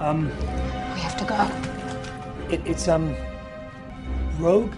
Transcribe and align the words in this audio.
Um, 0.00 0.28
We 0.94 1.00
have 1.00 1.16
to 1.18 1.24
go. 1.26 1.50
it, 2.50 2.62
it's 2.64 2.88
um, 2.88 3.14
Rogue. 4.38 4.72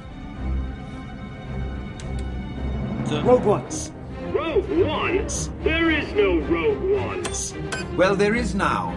The... 3.07 3.23
Rogue 3.23 3.45
Ones. 3.45 3.93
Rogue 4.33 4.69
Ones? 4.69 5.51
There 5.63 5.91
is 5.91 6.13
no 6.15 6.39
Rogue 6.39 6.83
Ones. 6.91 7.55
Well, 7.97 8.17
there 8.17 8.35
is 8.35 8.57
now. 8.57 8.91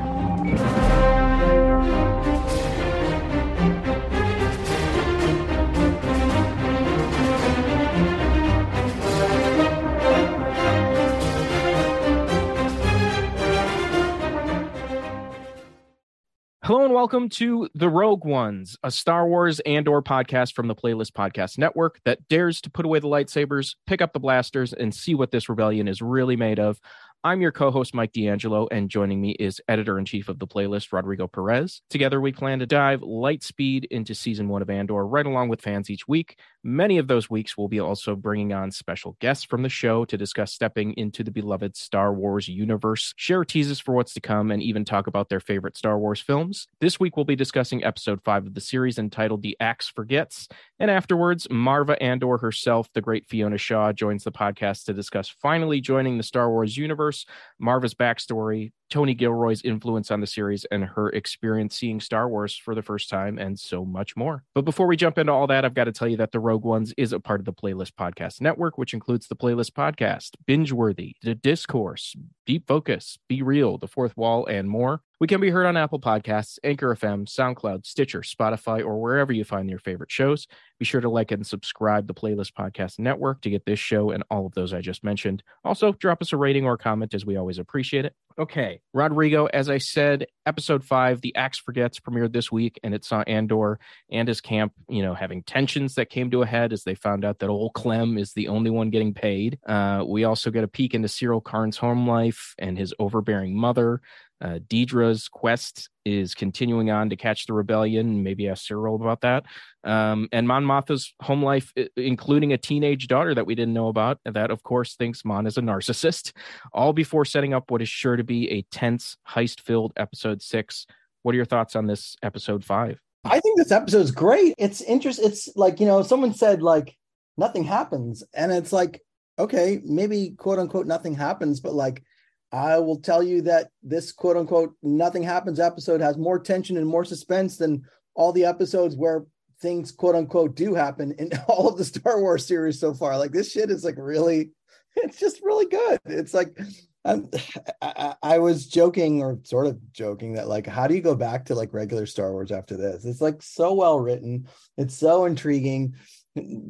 Hello 16.66 16.84
and 16.84 16.96
welcome 16.96 17.30
to 17.30 17.70
The 17.76 17.90
Rogue 17.92 18.26
Ones, 18.26 18.76
a 18.82 18.90
Star 18.90 19.28
Wars 19.28 19.60
Andor 19.68 20.02
podcast 20.02 20.56
from 20.56 20.68
the 20.68 20.74
Playlist 20.74 21.12
Podcast 21.12 21.60
Network 21.60 22.00
that 22.06 22.28
dares 22.28 22.60
to 22.62 22.72
put 22.72 22.88
away 22.88 22.98
the 22.98 23.08
lightsabers, 23.08 23.76
pick 23.86 24.02
up 24.02 24.14
the 24.14 24.20
blasters, 24.20 24.74
and 24.74 24.92
see 24.92 25.14
what 25.14 25.30
this 25.30 25.48
rebellion 25.48 25.88
is 25.88 26.02
really 26.02 26.36
made 26.36 26.58
of. 26.58 26.82
I'm 27.26 27.42
your 27.42 27.52
co-host 27.52 27.96
Mike 27.96 28.14
DeAngelo, 28.14 28.68
and 28.70 28.88
joining 28.88 29.20
me 29.20 29.32
is 29.32 29.60
editor-in-chief 29.68 30.30
of 30.30 30.38
the 30.38 30.46
playlist, 30.46 30.94
Rodrigo 30.94 31.26
Perez. 31.26 31.82
Together, 31.90 32.22
we 32.22 32.32
plan 32.32 32.60
to 32.60 32.68
dive 32.68 33.02
light 33.02 33.42
speed 33.42 33.88
into 33.90 34.14
season 34.14 34.48
one 34.48 34.62
of 34.62 34.70
Andor, 34.70 35.08
right 35.08 35.26
along 35.26 35.50
with 35.50 35.60
fans 35.60 35.90
each 35.90 36.08
week. 36.08 36.38
Many 36.64 37.00
of 37.00 37.08
those 37.08 37.28
weeks, 37.28 37.58
we'll 37.58 37.68
be 37.68 37.80
also 37.80 38.16
bringing 38.16 38.54
on 38.54 38.70
special 38.70 39.18
guests 39.20 39.44
from 39.44 39.64
the 39.64 39.70
show 39.70 40.06
to 40.06 40.18
discuss 40.20 40.54
stepping 40.54 40.94
into 40.98 41.24
the 41.24 41.32
beloved 41.32 41.76
Star 41.76 42.14
Wars 42.14 42.48
universe, 42.48 43.12
share 43.18 43.44
teases 43.44 43.80
for 43.80 43.96
what's 43.96 44.14
to 44.14 44.22
come, 44.22 44.52
and 44.52 44.62
even 44.62 44.86
talk 44.86 45.08
about 45.08 45.30
their 45.30 45.40
favorite 45.40 45.76
Star 45.76 45.98
Wars 45.98 46.22
films. 46.22 46.68
This 46.80 47.00
week, 47.00 47.18
we'll 47.18 47.26
be 47.26 47.36
discussing 47.36 47.84
episode 47.84 48.22
five 48.24 48.46
of 48.46 48.54
the 48.54 48.62
series 48.62 49.00
entitled 49.00 49.42
The 49.42 49.58
Axe 49.60 49.88
Forgets. 49.88 50.48
And 50.80 50.92
afterwards, 50.92 51.48
Marva 51.50 52.02
Andor 52.04 52.38
herself, 52.38 52.90
the 52.94 53.02
great 53.02 53.26
Fiona 53.26 53.58
Shaw, 53.58 53.94
joins 53.94 54.24
the 54.26 54.32
podcast 54.32 54.86
to 54.86 54.94
discuss 54.94 55.30
finally 55.30 55.80
joining 55.80 56.18
the 56.18 56.24
Star 56.24 56.50
Wars 56.50 56.76
universe, 56.76 57.26
Marva's 57.60 57.94
backstory, 57.94 58.74
Tony 58.90 59.14
Gilroy's 59.14 59.62
influence 59.64 60.12
on 60.12 60.22
the 60.22 60.28
series, 60.28 60.66
and 60.66 60.84
her 60.84 61.10
experience 61.10 61.76
seeing 61.76 62.00
Star 62.00 62.30
Wars 62.30 62.56
for 62.56 62.76
the 62.76 62.82
first 62.82 63.10
time, 63.10 63.38
and 63.38 63.60
so 63.60 63.84
much 63.84 64.16
more. 64.16 64.44
But 64.54 64.66
before 64.66 64.88
we 64.88 64.96
jump 64.96 65.18
into 65.18 65.32
all 65.32 65.48
that, 65.48 65.66
I've 65.66 65.74
got 65.74 65.86
to 65.86 65.92
tell 65.92 66.08
you 66.08 66.18
that 66.18 66.32
the 66.32 66.40
Rogue 66.40 66.64
Ones 66.64 66.94
is 66.98 67.12
a 67.14 67.20
part 67.20 67.40
of 67.42 67.46
the 67.46 67.54
Playlist 67.54 67.94
Podcast 67.94 68.42
Network, 68.42 68.78
which 68.78 68.94
includes 68.94 69.28
the 69.28 69.36
Playlist 69.36 69.72
Podcast, 69.72 70.32
Binge 70.46 70.72
Worthy, 70.72 71.16
The 71.24 71.36
Discourse, 71.36 72.16
Deep 72.46 72.68
Focus, 72.68 73.18
Be 73.28 73.42
Real, 73.42 73.78
The 73.78 73.88
Fourth 73.88 74.16
Wall, 74.16 74.46
and 74.46 74.70
more. 74.70 75.02
We 75.20 75.28
can 75.28 75.40
be 75.40 75.50
heard 75.50 75.66
on 75.66 75.78
Apple 75.78 76.00
Podcasts, 76.00 76.60
Anchor 76.64 76.94
FM, 76.94 77.26
SoundCloud, 77.26 77.86
Stitcher, 77.86 78.20
Spotify, 78.20 78.86
or 78.86 79.02
wherever 79.02 79.32
you 79.32 79.46
find 79.46 79.70
your 79.70 79.80
favorite 79.80 80.12
shows. 80.12 80.46
Be 80.78 80.84
sure 80.84 81.00
to 81.00 81.10
like 81.10 81.32
and 81.32 81.48
subscribe 81.48 82.06
the 82.06 82.14
Playlist 82.14 82.52
Podcast 82.52 83.00
Network 83.00 83.42
to 83.42 83.50
get 83.50 83.66
this 83.66 83.80
show 83.80 84.12
and 84.12 84.24
all 84.30 84.46
of 84.46 84.54
those 84.56 84.74
I 84.74 84.82
just 84.82 85.06
mentioned. 85.06 85.42
Also, 85.64 85.94
drop 85.94 86.22
us 86.22 86.34
a 86.34 86.38
rating 86.38 86.66
or 86.66 86.78
comment 86.78 87.14
as 87.14 87.26
we 87.26 87.38
always 87.38 87.60
appreciate 87.60 88.04
it. 88.04 88.14
Okay, 88.38 88.82
Rodrigo, 88.94 89.46
as 89.46 89.70
I 89.70 89.78
said, 89.78 90.28
episode 90.46 90.84
five, 90.84 91.22
The 91.22 91.34
Axe 91.38 91.58
Forgets, 91.58 92.02
premiered 92.02 92.34
this 92.34 92.52
week, 92.52 92.78
and 92.84 92.94
it 92.94 93.06
saw 93.06 93.22
Andor 93.22 93.80
and 94.12 94.28
his 94.28 94.42
camp, 94.42 94.74
you 94.90 95.02
know, 95.04 95.14
having 95.14 95.42
tensions 95.44 95.96
that 95.96 96.10
came 96.10 96.30
to 96.32 96.42
a 96.42 96.46
head 96.46 96.74
as 96.74 96.84
they 96.84 96.96
found 96.96 97.24
out 97.24 97.40
that 97.40 97.48
old 97.48 97.74
Clem 97.76 98.18
is 98.18 98.34
the 98.34 98.50
only 98.50 98.70
one 98.70 98.90
getting 98.90 99.14
paid. 99.14 99.58
Uh, 99.66 100.04
we 100.06 100.26
also 100.26 100.52
get 100.52 100.66
a 100.66 100.68
peek 100.68 100.94
into 100.94 101.08
Syril 101.08 101.42
Karn's 101.42 101.78
home 101.78 102.10
life 102.10 102.56
and 102.58 102.78
his 102.78 102.94
overbearing 103.00 103.58
mother. 103.58 104.02
Uh, 104.42 104.60
Dedra's 104.68 105.28
quest 105.28 105.90
is 106.04 106.36
continuing 106.36 106.92
on 106.92 107.10
to 107.10 107.16
catch 107.16 107.46
the 107.46 107.54
rebellion. 107.54 108.22
Maybe 108.22 108.50
ask 108.50 108.68
Syril 108.68 108.96
about 108.96 109.22
that. 109.22 109.46
Um, 109.84 110.28
and 110.32 110.48
Mon 110.48 110.64
Mothma's 110.64 111.14
home 111.22 111.44
life, 111.44 111.74
including 111.96 112.54
a 112.54 112.58
teenage 112.58 113.08
daughter 113.08 113.34
that 113.34 113.46
we 113.46 113.56
didn't 113.56 113.74
know 113.74 113.88
about, 113.88 114.20
that 114.26 114.52
of 114.52 114.62
course 114.64 114.96
thinks 114.96 115.24
Mon 115.26 115.48
is 115.48 115.58
a 115.58 115.62
narcissist. 115.62 116.34
All 116.74 116.94
before 116.94 117.26
setting 117.26 117.54
up 117.54 117.72
what 117.72 117.82
is 117.82 117.90
sure 117.90 118.18
to 118.18 118.24
be 118.24 118.50
a 118.52 118.62
tense, 118.64 119.18
heist-filled 119.28 119.94
episode 119.96 120.42
six. 120.42 120.86
What 121.24 121.34
are 121.34 121.38
your 121.38 121.46
thoughts 121.46 121.76
on 121.76 121.88
this 121.88 122.16
episode 122.22 122.64
five? 122.64 123.00
I 123.24 123.40
think 123.40 123.58
this 123.58 123.72
episode's 123.72 124.12
great. 124.12 124.54
It's 124.58 124.82
interesting. 124.82 125.26
It's 125.26 125.50
like 125.56 125.80
you 125.80 125.88
know, 125.88 126.04
someone 126.04 126.34
said 126.34 126.62
like 126.62 126.96
nothing 127.38 127.64
happens, 127.64 128.24
and 128.34 128.52
it's 128.52 128.72
like 128.72 129.02
okay, 129.40 129.82
maybe 129.84 130.32
quote 130.38 130.60
unquote 130.60 130.88
nothing 130.88 131.16
happens, 131.16 131.60
but 131.60 131.74
like 131.74 132.04
I 132.52 132.80
will 132.80 133.00
tell 133.00 133.24
you 133.24 133.42
that 133.44 133.70
this 133.84 134.12
quote 134.12 134.38
unquote 134.38 134.74
nothing 134.82 135.24
happens 135.24 135.60
episode 135.60 136.02
has 136.02 136.18
more 136.18 136.40
tension 136.40 136.78
and 136.78 136.88
more 136.88 137.06
suspense 137.06 137.58
than 137.58 137.84
all 138.16 138.32
the 138.32 138.46
episodes 138.46 138.96
where 138.96 139.26
things 139.62 139.92
quote 139.92 140.16
unquote 140.16 140.56
do 140.56 140.74
happen 140.74 141.14
in 141.18 141.32
all 141.48 141.68
of 141.68 141.78
the 141.78 141.86
Star 141.86 142.20
Wars 142.22 142.46
series 142.46 142.80
so 142.80 142.94
far. 142.94 143.18
Like 143.18 143.32
this 143.32 143.52
shit 143.52 143.70
is 143.70 143.84
like 143.84 143.96
really, 143.98 144.52
it's 144.96 145.20
just 145.20 145.42
really 145.44 145.66
good. 145.66 146.00
It's 146.06 146.34
like 146.34 146.58
I'm, 147.04 147.30
I, 147.82 148.16
I 148.22 148.40
was 148.40 148.68
joking 148.68 149.22
or 149.22 149.40
sort 149.44 149.68
of 149.68 149.80
joking 149.92 150.34
that 150.34 150.48
like 150.48 150.68
how 150.68 150.88
do 150.88 150.96
you 150.96 151.02
go 151.02 151.16
back 151.16 151.46
to 151.46 151.56
like 151.56 151.74
regular 151.74 152.06
Star 152.06 152.32
Wars 152.32 152.52
after 152.52 152.78
this? 152.78 153.06
It's 153.06 153.22
like 153.22 153.42
so 153.42 153.74
well 153.74 154.00
written. 154.00 154.48
It's 154.78 154.96
so 154.96 155.26
intriguing. 155.26 155.96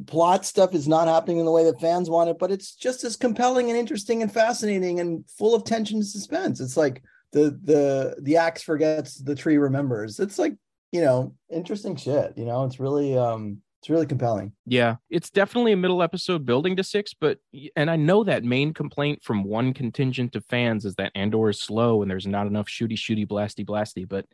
Plot 0.06 0.46
stuff 0.46 0.74
is 0.74 0.86
not 0.86 1.08
happening 1.08 1.38
in 1.38 1.44
the 1.44 1.50
way 1.50 1.64
that 1.64 1.80
fans 1.80 2.08
want 2.08 2.30
it, 2.30 2.38
but 2.38 2.52
it's 2.52 2.74
just 2.74 3.02
as 3.02 3.16
compelling 3.16 3.68
and 3.68 3.78
interesting 3.78 4.22
and 4.22 4.32
fascinating 4.32 5.00
and 5.00 5.28
full 5.28 5.54
of 5.54 5.64
tension 5.64 5.96
and 5.96 6.06
suspense. 6.06 6.60
It's 6.60 6.76
like 6.76 7.02
the 7.32 7.58
the 7.64 8.16
the 8.22 8.36
axe 8.36 8.62
forgets, 8.62 9.16
the 9.16 9.34
tree 9.34 9.56
remembers. 9.56 10.20
It's 10.20 10.38
like 10.38 10.54
you 10.92 11.00
know 11.00 11.34
interesting 11.50 11.96
shit. 11.96 12.34
You 12.36 12.44
know, 12.44 12.64
it's 12.64 12.78
really 12.78 13.18
um 13.18 13.60
it's 13.86 13.90
really 13.90 14.06
compelling. 14.06 14.52
Yeah, 14.66 14.96
it's 15.10 15.30
definitely 15.30 15.70
a 15.70 15.76
middle 15.76 16.02
episode 16.02 16.44
building 16.44 16.74
to 16.76 16.82
six, 16.82 17.14
but 17.14 17.38
and 17.76 17.88
I 17.90 17.96
know 17.96 18.24
that 18.24 18.42
main 18.42 18.74
complaint 18.74 19.22
from 19.22 19.44
one 19.44 19.72
contingent 19.72 20.34
of 20.34 20.44
fans 20.46 20.84
is 20.84 20.96
that 20.96 21.12
Andor 21.14 21.50
is 21.50 21.60
slow 21.60 22.02
and 22.02 22.10
there's 22.10 22.26
not 22.26 22.46
enough 22.46 22.66
shooty 22.66 22.96
shooty 22.96 23.26
blasty 23.26 23.64
blasty. 23.64 24.08
But 24.08 24.26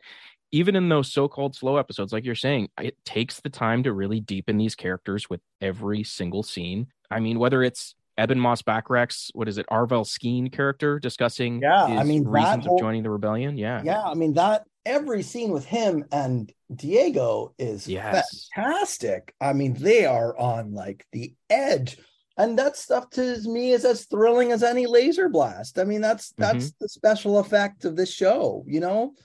even 0.53 0.75
in 0.75 0.87
those 0.87 1.11
so-called 1.11 1.55
slow 1.55 1.77
episodes, 1.77 2.13
like 2.13 2.23
you're 2.23 2.35
saying, 2.35 2.69
it 2.79 2.95
takes 3.05 3.41
the 3.41 3.49
time 3.49 3.81
to 3.83 3.91
really 3.91 4.19
deepen 4.19 4.57
these 4.57 4.75
characters 4.75 5.27
with 5.27 5.41
every 5.59 6.03
single 6.03 6.43
scene. 6.43 6.87
I 7.09 7.19
mean, 7.19 7.39
whether 7.39 7.63
it's 7.63 7.95
Ebon 8.21 8.39
Moss-Bachrach's 8.39 9.31
what 9.33 9.47
is 9.47 9.57
it, 9.57 9.65
Arvel 9.71 10.05
Skeen 10.05 10.51
character 10.51 10.99
discussing 10.99 11.59
Yeah, 11.59 11.85
I 11.85 12.03
mean, 12.03 12.23
reasons 12.23 12.67
whole- 12.67 12.75
of 12.75 12.79
joining 12.79 13.01
the 13.01 13.09
rebellion. 13.09 13.57
Yeah. 13.57 13.81
Yeah, 13.83 14.03
I 14.03 14.13
mean 14.13 14.33
that 14.33 14.65
every 14.85 15.23
scene 15.23 15.51
with 15.51 15.65
him 15.65 16.05
and 16.11 16.51
Diego 16.73 17.55
is 17.57 17.87
Yes. 17.87 18.49
fantastic. 18.53 19.33
I 19.41 19.53
mean, 19.53 19.73
they 19.73 20.05
are 20.05 20.37
on 20.37 20.73
like 20.73 21.07
the 21.11 21.33
edge. 21.49 21.97
And 22.37 22.59
that 22.59 22.77
stuff 22.77 23.09
to 23.11 23.39
me 23.45 23.71
is 23.71 23.85
as 23.85 24.05
thrilling 24.05 24.51
as 24.51 24.61
any 24.61 24.85
laser 24.85 25.29
blast. 25.29 25.79
I 25.79 25.83
mean, 25.83 26.01
that's 26.01 26.31
mm-hmm. 26.33 26.43
that's 26.43 26.73
the 26.79 26.89
special 26.89 27.39
effect 27.39 27.85
of 27.85 27.95
this 27.95 28.13
show, 28.13 28.63
you 28.67 28.79
know? 28.79 29.15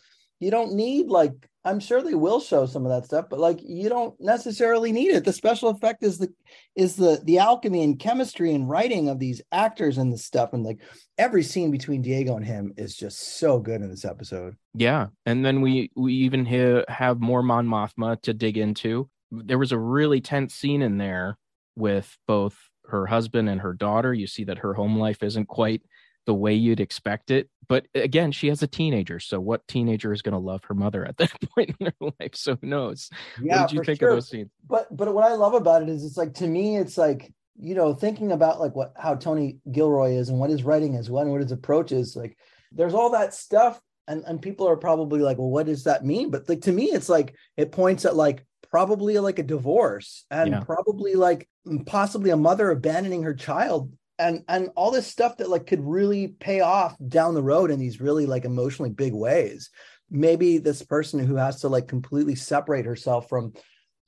You 0.40 0.50
don't 0.50 0.74
need 0.74 1.06
like 1.06 1.48
I'm 1.68 1.80
sure 1.80 2.00
they 2.00 2.14
will 2.14 2.40
show 2.40 2.64
some 2.64 2.86
of 2.86 2.92
that 2.92 3.04
stuff, 3.04 3.26
but 3.28 3.40
like 3.40 3.58
you 3.62 3.90
don't 3.90 4.18
necessarily 4.18 4.90
need 4.90 5.10
it. 5.10 5.24
The 5.24 5.34
special 5.34 5.68
effect 5.68 6.02
is 6.02 6.16
the 6.16 6.32
is 6.76 6.96
the 6.96 7.20
the 7.24 7.38
alchemy 7.38 7.82
and 7.82 7.98
chemistry 7.98 8.54
and 8.54 8.68
writing 8.68 9.08
of 9.08 9.18
these 9.18 9.42
actors 9.52 9.98
and 9.98 10.10
the 10.10 10.16
stuff, 10.16 10.54
and 10.54 10.64
like 10.64 10.78
every 11.18 11.42
scene 11.42 11.70
between 11.70 12.00
Diego 12.00 12.36
and 12.36 12.46
him 12.46 12.72
is 12.78 12.96
just 12.96 13.38
so 13.38 13.58
good 13.58 13.82
in 13.82 13.90
this 13.90 14.06
episode. 14.06 14.54
Yeah, 14.74 15.08
and 15.26 15.44
then 15.44 15.60
we 15.60 15.90
we 15.94 16.14
even 16.14 16.46
ha- 16.46 16.84
have 16.88 17.20
more 17.20 17.42
Mon 17.42 17.66
Mothma 17.66 18.20
to 18.22 18.32
dig 18.32 18.56
into. 18.56 19.10
There 19.30 19.58
was 19.58 19.72
a 19.72 19.78
really 19.78 20.22
tense 20.22 20.54
scene 20.54 20.80
in 20.80 20.96
there 20.96 21.36
with 21.76 22.16
both 22.26 22.56
her 22.86 23.04
husband 23.04 23.50
and 23.50 23.60
her 23.60 23.74
daughter. 23.74 24.14
You 24.14 24.26
see 24.26 24.44
that 24.44 24.58
her 24.58 24.72
home 24.72 24.98
life 24.98 25.22
isn't 25.22 25.46
quite 25.46 25.82
the 26.28 26.34
way 26.34 26.52
you'd 26.52 26.78
expect 26.78 27.30
it. 27.30 27.48
But 27.68 27.86
again, 27.94 28.32
she 28.32 28.48
has 28.48 28.62
a 28.62 28.66
teenager. 28.66 29.18
So 29.18 29.40
what 29.40 29.66
teenager 29.66 30.12
is 30.12 30.20
going 30.20 30.34
to 30.34 30.38
love 30.38 30.62
her 30.64 30.74
mother 30.74 31.06
at 31.06 31.16
that 31.16 31.32
point 31.54 31.74
in 31.80 31.86
her 31.86 32.12
life? 32.20 32.34
So 32.34 32.56
who 32.60 32.66
knows? 32.66 33.08
Yeah, 33.42 33.62
what 33.62 33.70
did 33.70 33.76
you 33.78 33.84
think 33.84 33.98
sure. 33.98 34.10
of 34.10 34.16
those 34.16 34.28
scenes? 34.28 34.50
But 34.68 34.94
but 34.94 35.12
what 35.14 35.24
I 35.24 35.32
love 35.34 35.54
about 35.54 35.82
it 35.82 35.88
is 35.88 36.04
it's 36.04 36.18
like 36.18 36.34
to 36.34 36.46
me, 36.46 36.76
it's 36.76 36.98
like 36.98 37.32
you 37.58 37.74
know 37.74 37.94
thinking 37.94 38.30
about 38.30 38.60
like 38.60 38.76
what 38.76 38.92
how 38.94 39.14
Tony 39.14 39.56
Gilroy 39.72 40.12
is 40.12 40.28
and 40.28 40.38
what 40.38 40.50
his 40.50 40.64
writing 40.64 40.94
is, 40.94 41.10
what 41.10 41.22
and 41.22 41.32
what 41.32 41.40
his 41.40 41.50
approach 41.50 41.90
is. 41.92 42.14
Like 42.14 42.36
there's 42.72 42.94
all 42.94 43.10
that 43.12 43.32
stuff, 43.32 43.80
and 44.06 44.22
and 44.26 44.42
people 44.42 44.68
are 44.68 44.76
probably 44.76 45.20
like, 45.20 45.38
well, 45.38 45.48
what 45.48 45.64
does 45.64 45.84
that 45.84 46.04
mean? 46.04 46.30
But 46.30 46.46
like 46.46 46.60
to 46.62 46.72
me, 46.72 46.90
it's 46.92 47.08
like 47.08 47.34
it 47.56 47.72
points 47.72 48.04
at 48.04 48.16
like 48.16 48.44
probably 48.70 49.18
like 49.18 49.38
a 49.38 49.42
divorce 49.42 50.26
and 50.30 50.50
Yeah. 50.50 50.60
probably 50.60 51.14
like 51.14 51.48
possibly 51.86 52.28
a 52.28 52.36
mother 52.36 52.70
abandoning 52.70 53.22
her 53.22 53.32
child 53.32 53.90
and 54.18 54.44
and 54.48 54.70
all 54.76 54.90
this 54.90 55.06
stuff 55.06 55.36
that 55.36 55.48
like 55.48 55.66
could 55.66 55.84
really 55.84 56.28
pay 56.28 56.60
off 56.60 56.96
down 57.08 57.34
the 57.34 57.42
road 57.42 57.70
in 57.70 57.78
these 57.78 58.00
really 58.00 58.26
like 58.26 58.44
emotionally 58.44 58.90
big 58.90 59.14
ways. 59.14 59.70
Maybe 60.10 60.58
this 60.58 60.82
person 60.82 61.20
who 61.20 61.36
has 61.36 61.60
to 61.60 61.68
like 61.68 61.88
completely 61.88 62.34
separate 62.34 62.86
herself 62.86 63.28
from 63.28 63.52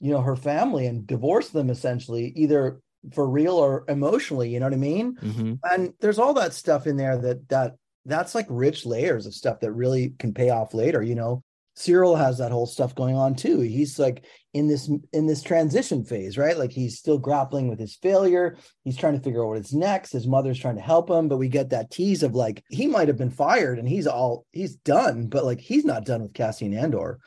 you 0.01 0.11
know 0.13 0.23
her 0.23 0.37
family 0.37 0.87
and 0.87 1.07
divorce 1.07 1.51
them 1.51 1.71
essentially 1.71 2.33
either 2.37 2.81
for 3.15 3.29
real 3.29 3.55
or 3.55 3.85
emotionally 3.89 4.51
you 4.51 4.61
know 4.61 4.67
what 4.67 4.75
i 4.75 4.77
mean? 4.77 5.17
Hmm 5.17 5.55
and 5.71 5.93
there's 6.01 6.19
all 6.19 6.35
that 6.35 6.55
stuff 6.55 6.87
in 6.87 6.97
there 6.97 7.19
that 7.19 7.49
that 7.49 7.75
that's 8.07 8.35
like 8.35 8.47
rich 8.49 8.87
layers 8.87 9.27
of 9.27 9.35
stuff 9.35 9.61
that 9.61 9.73
really 9.73 10.15
can 10.19 10.33
pay 10.33 10.49
off 10.49 10.73
later 10.73 11.03
you 11.03 11.15
know 11.15 11.43
syril 11.81 12.19
has 12.19 12.39
that 12.39 12.53
whole 12.53 12.67
stuff 12.67 12.95
going 12.95 13.17
on 13.17 13.35
too. 13.35 13.61
He's 13.61 13.99
like 13.99 14.25
in 14.53 14.67
this 14.69 14.91
in 15.13 15.27
this 15.27 15.43
transition 15.43 16.05
phase 16.05 16.37
right? 16.37 16.59
Like 16.59 16.73
he's 16.73 16.99
still 16.99 17.19
grappling 17.19 17.69
with 17.69 17.79
his 17.79 17.97
failure. 17.97 18.57
He's 18.85 18.97
trying 18.97 19.17
to 19.17 19.23
figure 19.23 19.43
out 19.45 19.51
what's 19.51 19.73
next. 19.73 20.13
His 20.13 20.27
mother's 20.27 20.59
trying 20.59 20.77
to 20.77 20.83
help 20.83 21.09
him 21.11 21.29
but 21.29 21.39
we 21.39 21.49
get 21.49 21.71
that 21.71 21.91
tease 21.91 22.23
of 22.23 22.35
like 22.35 22.63
he 22.69 22.87
might 22.87 23.09
have 23.09 23.19
been 23.19 23.31
fired 23.31 23.79
and 23.79 23.89
he's 23.89 24.07
all 24.07 24.45
he's 24.53 24.77
done 24.77 25.27
but 25.29 25.45
like 25.45 25.61
he's 25.61 25.85
not 25.85 26.05
done 26.05 26.23
with 26.23 26.35
cassian 26.35 26.75
andor. 26.75 27.19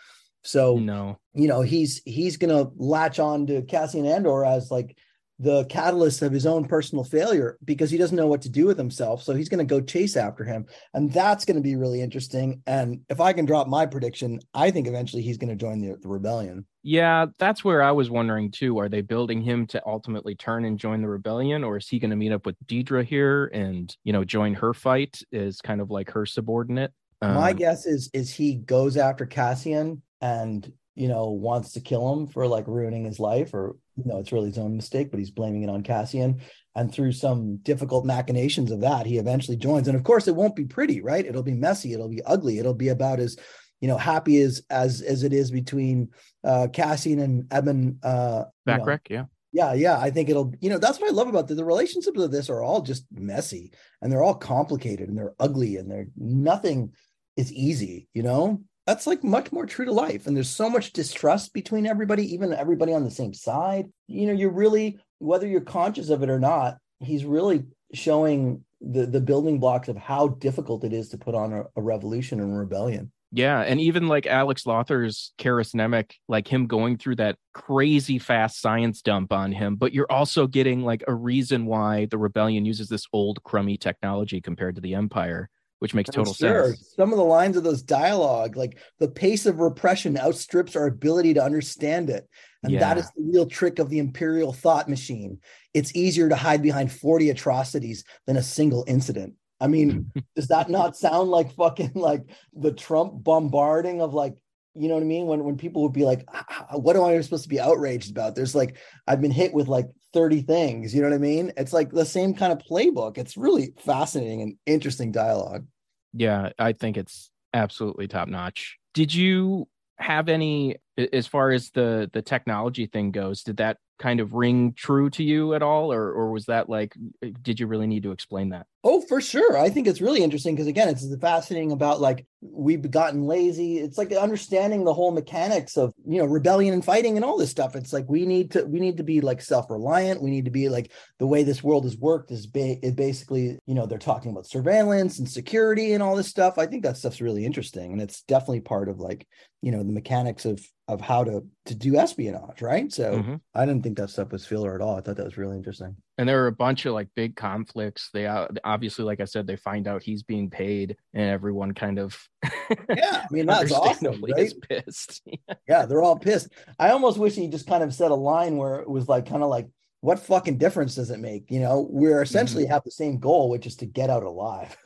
So 0.44 0.76
No. 0.78 1.18
you 1.34 1.48
know 1.48 1.62
he's 1.62 2.02
he's 2.06 2.38
gonna 2.38 2.68
latch 2.76 3.20
on 3.20 3.48
to 3.48 3.62
Cassian 3.64 4.06
Andor 4.06 4.44
as 4.46 4.70
like 4.70 4.98
the 5.40 5.66
catalyst 5.66 6.22
of 6.22 6.32
his 6.32 6.46
own 6.46 6.66
personal 6.66 7.04
failure 7.04 7.58
because 7.66 7.90
he 7.90 7.98
doesn't 7.98 8.16
know 8.16 8.28
what 8.28 8.42
to 8.44 8.50
do 8.50 8.66
with 8.66 8.78
himself. 8.78 9.24
So 9.24 9.34
he's 9.34 9.50
gonna 9.50 9.64
go 9.66 9.82
chase 9.82 10.16
after 10.16 10.44
him, 10.44 10.66
and 10.94 11.12
that's 11.12 11.46
gonna 11.46 11.62
be 11.62 11.76
really 11.76 12.02
interesting. 12.02 12.62
And 12.68 13.02
if 13.10 13.20
I 13.20 13.34
can 13.34 13.46
drop 13.46 13.68
my 13.68 13.86
prediction, 13.86 14.40
I 14.54 14.72
think 14.72 14.88
eventually 14.88 15.22
he's 15.24 15.38
gonna 15.38 15.56
join 15.56 15.80
the, 15.80 15.98
the 16.02 16.08
rebellion. 16.08 16.66
Yeah, 16.86 17.28
that's 17.40 17.64
where 17.64 17.82
I 17.82 17.92
was 17.92 18.10
wondering 18.10 18.52
too. 18.52 18.78
Are 18.78 18.90
they 18.90 19.02
building 19.02 19.42
him 19.42 19.66
to 19.68 19.82
ultimately 19.86 20.36
turn 20.36 20.66
and 20.66 20.78
join 20.78 21.02
the 21.02 21.08
rebellion, 21.08 21.64
or 21.64 21.78
is 21.78 21.88
he 21.88 21.98
going 21.98 22.10
to 22.10 22.18
meet 22.18 22.34
up 22.34 22.46
with 22.46 22.58
Dedra 22.66 23.06
here 23.06 23.46
and 23.54 23.96
you 24.04 24.12
know 24.12 24.26
join 24.26 24.54
her 24.56 24.74
fight 24.74 25.22
as 25.32 25.62
kind 25.62 25.80
of 25.80 25.90
like 25.90 26.12
her 26.12 26.26
subordinate? 26.26 26.92
my 27.22 27.52
Um, 27.52 27.56
guess 27.56 27.86
is 27.86 28.10
is 28.14 28.34
he 28.34 28.56
goes 28.56 28.98
after 28.98 29.26
Cassian 29.26 30.02
and 30.20 30.72
you 30.95 31.07
know 31.07 31.30
wants 31.30 31.74
to 31.74 31.81
kill 31.81 32.13
him 32.13 32.28
for 32.28 32.48
like 32.48 32.68
ruining 32.68 33.06
his 33.06 33.19
life 33.19 33.54
or 33.54 33.75
you 33.95 34.04
know 34.06 34.19
it's 34.19 34.31
really 34.31 34.48
his 34.48 34.57
own 34.57 34.75
mistake 34.75 35.12
but 35.12 35.19
he's 35.19 35.31
blaming 35.31 35.63
it 35.63 35.69
on 35.69 35.84
Cassian 35.84 36.42
and 36.75 36.92
through 36.92 37.12
some 37.12 37.57
difficult 37.57 38.06
machinations 38.06 38.72
of 38.72 38.81
that 38.81 39.06
he 39.06 39.18
eventually 39.18 39.57
joins 39.57 39.88
and 39.88 39.98
of 39.98 40.04
course 40.04 40.28
it 40.28 40.36
won't 40.36 40.56
be 40.56 40.66
pretty 40.66 41.01
right 41.01 41.25
it'll 41.25 41.44
be 41.44 41.54
messy 41.54 41.94
it'll 41.94 42.10
be 42.10 42.24
ugly 42.24 42.60
it'll 42.60 42.74
be 42.74 42.90
about 42.90 43.19
as 43.19 43.38
you 43.81 43.88
know 43.88 43.98
happy 43.98 44.42
as 44.42 44.62
as 44.69 45.01
as 45.01 45.24
it 45.24 45.34
is 45.34 45.51
between 45.51 46.10
uh 46.44 46.68
Cassian 46.72 47.19
and 47.19 47.54
Ebon 47.54 48.00
uh 48.04 48.46
you 48.66 48.78
know, 48.78 48.86
yeah. 49.10 49.25
yeah, 49.54 49.74
yeah. 49.74 50.00
I 50.00 50.10
think 50.10 50.30
it'll, 50.30 50.54
you 50.60 50.69
know, 50.69 50.80
that's 50.80 51.00
what 51.00 51.10
I 51.10 51.13
love 51.13 51.28
about 51.28 51.48
the, 51.48 51.56
the 51.56 51.63
relationships 51.63 52.19
of 52.19 52.31
this 52.31 52.50
are 52.50 52.63
all 52.63 52.81
just 52.81 53.06
messy 53.13 53.72
and 54.01 54.12
they're 54.12 54.24
all 54.24 54.34
complicated 54.34 55.07
and 55.07 55.18
they're 55.18 55.36
ugly 55.39 55.78
and 55.78 55.89
they're 55.89 56.07
nothing 56.18 56.92
is 57.38 57.54
easy, 57.54 58.07
you 58.13 58.24
know? 58.24 58.62
That's 58.86 59.08
like 59.08 59.24
much 59.24 59.52
more 59.52 59.66
true 59.66 59.86
to 59.86 59.92
life. 59.92 60.28
And 60.28 60.36
there's 60.36 60.50
so 60.50 60.70
much 60.70 60.92
distrust 60.92 61.54
between 61.54 61.86
everybody, 61.86 62.34
even 62.34 62.54
everybody 62.54 62.94
on 62.94 63.04
the 63.04 63.12
same 63.12 63.34
side. 63.34 63.90
You 64.08 64.28
know, 64.28 64.34
you're 64.34 64.52
really, 64.52 65.00
whether 65.20 65.48
you're 65.48 65.62
conscious 65.62 66.10
of 66.10 66.22
it 66.22 66.30
or 66.30 66.40
not, 66.40 66.78
he's 67.00 67.26
really 67.26 67.66
showing 67.94 68.64
the 68.82 69.06
the 69.06 69.22
building 69.22 69.60
blocks 69.60 69.88
of 69.88 69.96
how 69.96 70.28
difficult 70.28 70.84
it 70.84 70.92
is 70.92 71.10
to 71.10 71.18
put 71.18 71.36
on 71.36 71.54
a, 71.54 71.64
a 71.76 71.82
revolution 71.82 72.40
and 72.40 72.52
a 72.52 72.56
rebellion. 72.56 73.12
Yeah, 73.36 73.62
and 73.62 73.82
even 73.82 74.08
like 74.08 74.28
Alex 74.28 74.68
Lawther's 74.68 75.34
Karis 75.40 75.74
Nemik, 75.74 76.12
like 76.28 76.48
him 76.48 76.68
going 76.68 76.98
through 76.98 77.16
that 77.16 77.38
crazy 77.52 78.20
fast 78.20 78.62
science 78.62 79.02
dump 79.02 79.34
on 79.34 79.52
him, 79.52 79.76
but 79.76 79.92
you're 79.92 80.12
also 80.12 80.46
getting 80.46 80.84
like 80.84 81.04
a 81.08 81.16
reason 81.16 81.66
why 81.66 82.06
the 82.06 82.20
rebellion 82.20 82.64
uses 82.64 82.90
this 82.90 83.08
old 83.12 83.42
crummy 83.42 83.76
technology 83.76 84.40
compared 84.40 84.76
to 84.76 84.82
the 84.82 84.94
Empire, 84.94 85.50
which 85.84 85.94
makes 85.94 86.10
total 86.10 86.34
Sure. 86.34 86.68
sense. 86.68 86.94
Some 86.96 87.12
of 87.12 87.18
the 87.18 87.26
lines 87.26 87.58
of 87.58 87.66
those 87.66 87.82
dialogue, 87.82 88.56
like 88.56 88.78
the 89.00 89.10
pace 89.10 89.46
of 89.46 89.60
repression 89.60 90.18
outstrips 90.18 90.78
our 90.78 90.86
ability 90.88 91.34
to 91.34 91.44
understand 91.44 92.10
it. 92.10 92.26
And 92.64 92.76
that 92.76 92.96
Yeah. 92.96 93.04
is 93.04 93.10
the 93.18 93.24
real 93.34 93.46
trick 93.46 93.80
of 93.80 93.90
the 93.90 94.00
imperial 94.00 94.54
thought 94.54 94.88
machine. 94.88 95.40
It's 95.74 95.94
easier 95.94 96.30
to 96.30 96.38
hide 96.38 96.62
behind 96.62 96.90
40 96.90 97.30
atrocities 97.32 98.06
than 98.26 98.38
a 98.38 98.42
single 98.44 98.86
incident. 98.88 99.34
I 99.60 99.68
mean, 99.68 100.10
does 100.38 100.48
that 100.48 100.70
not 100.70 100.96
sound 100.96 101.30
like 101.32 101.52
fucking 101.52 101.92
like 101.96 102.24
the 102.54 102.72
Trump 102.72 103.22
bombarding 103.22 104.02
of 104.02 104.14
like, 104.14 104.36
you 104.76 104.88
know 104.88 104.94
what 104.94 105.04
I 105.04 105.06
mean? 105.08 105.28
When 105.28 105.44
when 105.44 105.58
people 105.58 105.82
would 105.84 105.92
be 105.92 106.06
like, 106.06 106.22
"H- 106.34 106.46
h- 106.50 106.80
what 106.80 106.96
am 106.96 107.04
I 107.04 107.20
supposed 107.20 107.44
to 107.44 107.50
be 107.50 107.60
outraged 107.60 108.10
about? 108.10 108.36
There's 108.36 108.56
like, 108.56 108.78
I've 109.06 109.22
been 109.22 109.32
hit 109.32 109.54
with 109.54 109.68
like 109.68 109.88
30 110.14 110.42
things, 110.44 110.96
you 110.96 111.02
know 111.02 111.10
what 111.10 111.16
I 111.16 111.20
mean? 111.20 111.52
It's 111.58 111.74
like 111.74 111.92
the 111.92 112.06
same 112.06 112.34
kind 112.34 112.54
of 112.54 112.60
playbook. 112.60 113.18
It's 113.18 113.36
really 113.36 113.74
fascinating 113.80 114.42
and 114.42 114.56
interesting 114.66 115.12
dialogue. 115.12 115.66
Yeah, 116.13 116.50
I 116.60 116.74
think 116.74 116.98
it's 116.98 117.31
absolutely 117.54 118.07
top 118.07 118.27
notch. 118.27 118.77
Did 118.94 119.13
you 119.13 119.68
have 119.98 120.30
any 120.30 120.77
as 121.12 121.27
far 121.27 121.51
as 121.51 121.71
the 121.71 122.10
the 122.13 122.21
technology 122.21 122.86
thing 122.86 123.12
goes, 123.12 123.44
did 123.44 123.57
that 123.57 123.77
kind 124.04 124.20
of 124.20 124.34
ring 124.34 124.74
true 124.74 125.10
to 125.10 125.24
you 125.24 125.54
at 125.54 125.64
all 125.64 125.94
or 125.94 126.12
or 126.12 126.30
was 126.30 126.46
that 126.48 126.68
like 126.68 126.94
uh, 127.24 127.30
did 127.42 127.58
you 127.58 127.68
really 127.68 127.88
need 127.88 128.04
to 128.04 128.12
explain 128.12 128.50
that? 128.50 128.68
Oh, 128.84 129.00
for 129.00 129.22
sure. 129.22 129.58
I 129.58 129.70
think 129.70 129.88
it's 129.88 130.02
really 130.02 130.22
interesting 130.22 130.56
because 130.56 130.68
again, 130.68 130.90
it's 130.90 131.08
fascinating 131.22 131.72
about 131.72 132.02
like 132.02 132.28
we've 132.42 132.92
gotten 132.92 133.24
lazy. 133.24 133.78
It's 133.78 133.98
like 133.98 134.12
understanding 134.12 134.84
the 134.84 134.94
whole 134.94 135.12
mechanics 135.12 135.77
of 135.77 135.94
you 136.06 136.18
know 136.18 136.25
rebellion 136.25 136.74
and 136.74 136.84
fighting 136.84 137.16
and 137.16 137.24
all 137.24 137.38
this 137.38 137.50
stuff. 137.50 137.77
It's 137.77 137.94
like 137.94 138.10
we 138.10 138.25
need 138.25 138.51
to 138.51 138.66
we 138.66 138.82
need 138.82 138.98
to 138.98 139.04
be 139.04 139.22
like 139.22 139.39
self-reliant. 139.39 140.22
We 140.22 140.32
need 140.32 140.44
to 140.46 140.51
be 140.51 140.68
like 140.68 140.92
the 141.18 141.27
way 141.27 141.44
this 141.44 141.63
world 141.63 141.86
has 141.86 141.96
worked 141.96 142.30
is 142.32 142.46
ba- 142.46 142.86
it 142.86 142.98
basically 142.98 143.58
you 143.66 143.74
know 143.74 143.86
they're 143.86 143.98
talking 143.98 144.32
about 144.32 144.48
surveillance 144.48 145.18
and 145.18 145.30
security 145.30 145.94
and 145.94 146.04
all 146.04 146.18
this 146.18 146.27
stuff. 146.27 146.58
I 146.58 146.66
think 146.66 146.84
that 146.84 146.98
stuff's 146.98 147.22
really 147.22 147.46
interesting 147.46 147.94
and 147.94 148.01
it's 148.01 148.24
definitely 148.24 148.62
part 148.62 148.89
of 148.89 149.00
like 149.00 149.25
you 149.62 149.72
know 149.72 149.82
the 149.82 149.94
mechanics 149.94 150.44
of 150.44 150.60
of 150.90 151.00
how 151.00 151.24
to 151.24 151.44
to 151.66 151.75
do 151.75 151.96
espionage, 151.96 152.62
right? 152.62 152.92
So 152.92 153.20
Mhm. 153.20 153.40
I 153.56 153.66
didn't 153.66 153.84
think 153.84 153.98
that 153.98 154.10
stuff 154.10 154.32
was 154.34 154.46
filler 154.46 154.75
at 154.75 154.82
all. 154.82 154.98
I 154.98 155.02
thought 155.02 155.16
that 155.16 155.25
was 155.25 155.38
really 155.38 155.56
interesting. 155.56 155.96
and 156.18 156.28
there 156.30 156.44
are 156.44 156.48
a 156.48 156.52
bunch 156.52 156.86
of 156.86 156.94
like 156.94 157.08
big 157.16 157.36
conflicts 157.36 158.10
they 158.13 158.28
uh, 158.28 158.48
obviously 158.63 159.04
like 159.04 159.20
i 159.20 159.25
said 159.25 159.48
they 159.48 159.56
find 159.56 159.88
out 159.88 160.04
he's 160.04 160.22
being 160.22 160.48
paid 160.48 160.96
and 161.16 161.24
everyone 161.24 161.74
kind 161.74 161.98
of 161.98 162.16
Yeah, 162.96 163.24
I 163.24 163.28
mean 163.32 163.48
that's 163.48 163.72
awesome, 163.72 164.22
right? 164.22 164.44
is 164.46 164.54
pissed 164.54 165.24
Yeah, 165.68 165.86
they're 165.88 166.04
all 166.04 166.20
pissed. 166.20 166.50
I 166.78 166.90
almost 166.92 167.18
wish 167.18 167.34
he 167.36 167.48
just 167.48 167.66
kind 167.68 167.84
of 167.84 167.94
said 167.96 168.12
a 168.12 168.16
line 168.16 168.58
where 168.58 168.75
it 168.82 168.90
was 168.90 169.08
like 169.08 169.25
kind 169.28 169.42
of 169.42 169.50
like, 169.50 169.68
what 170.03 170.19
fucking 170.19 170.57
difference 170.57 170.95
does 170.95 171.12
it 171.12 171.19
make? 171.19 171.50
You 171.50 171.62
know, 171.62 171.88
we're 171.89 172.22
essentially 172.22 172.65
mm-hmm. 172.65 172.74
have 172.74 172.83
the 172.83 172.91
same 172.91 173.19
goal, 173.19 173.50
which 173.50 173.65
is 173.65 173.77
to 173.77 173.86
get 173.86 174.10
out 174.10 174.24
alive. 174.24 174.75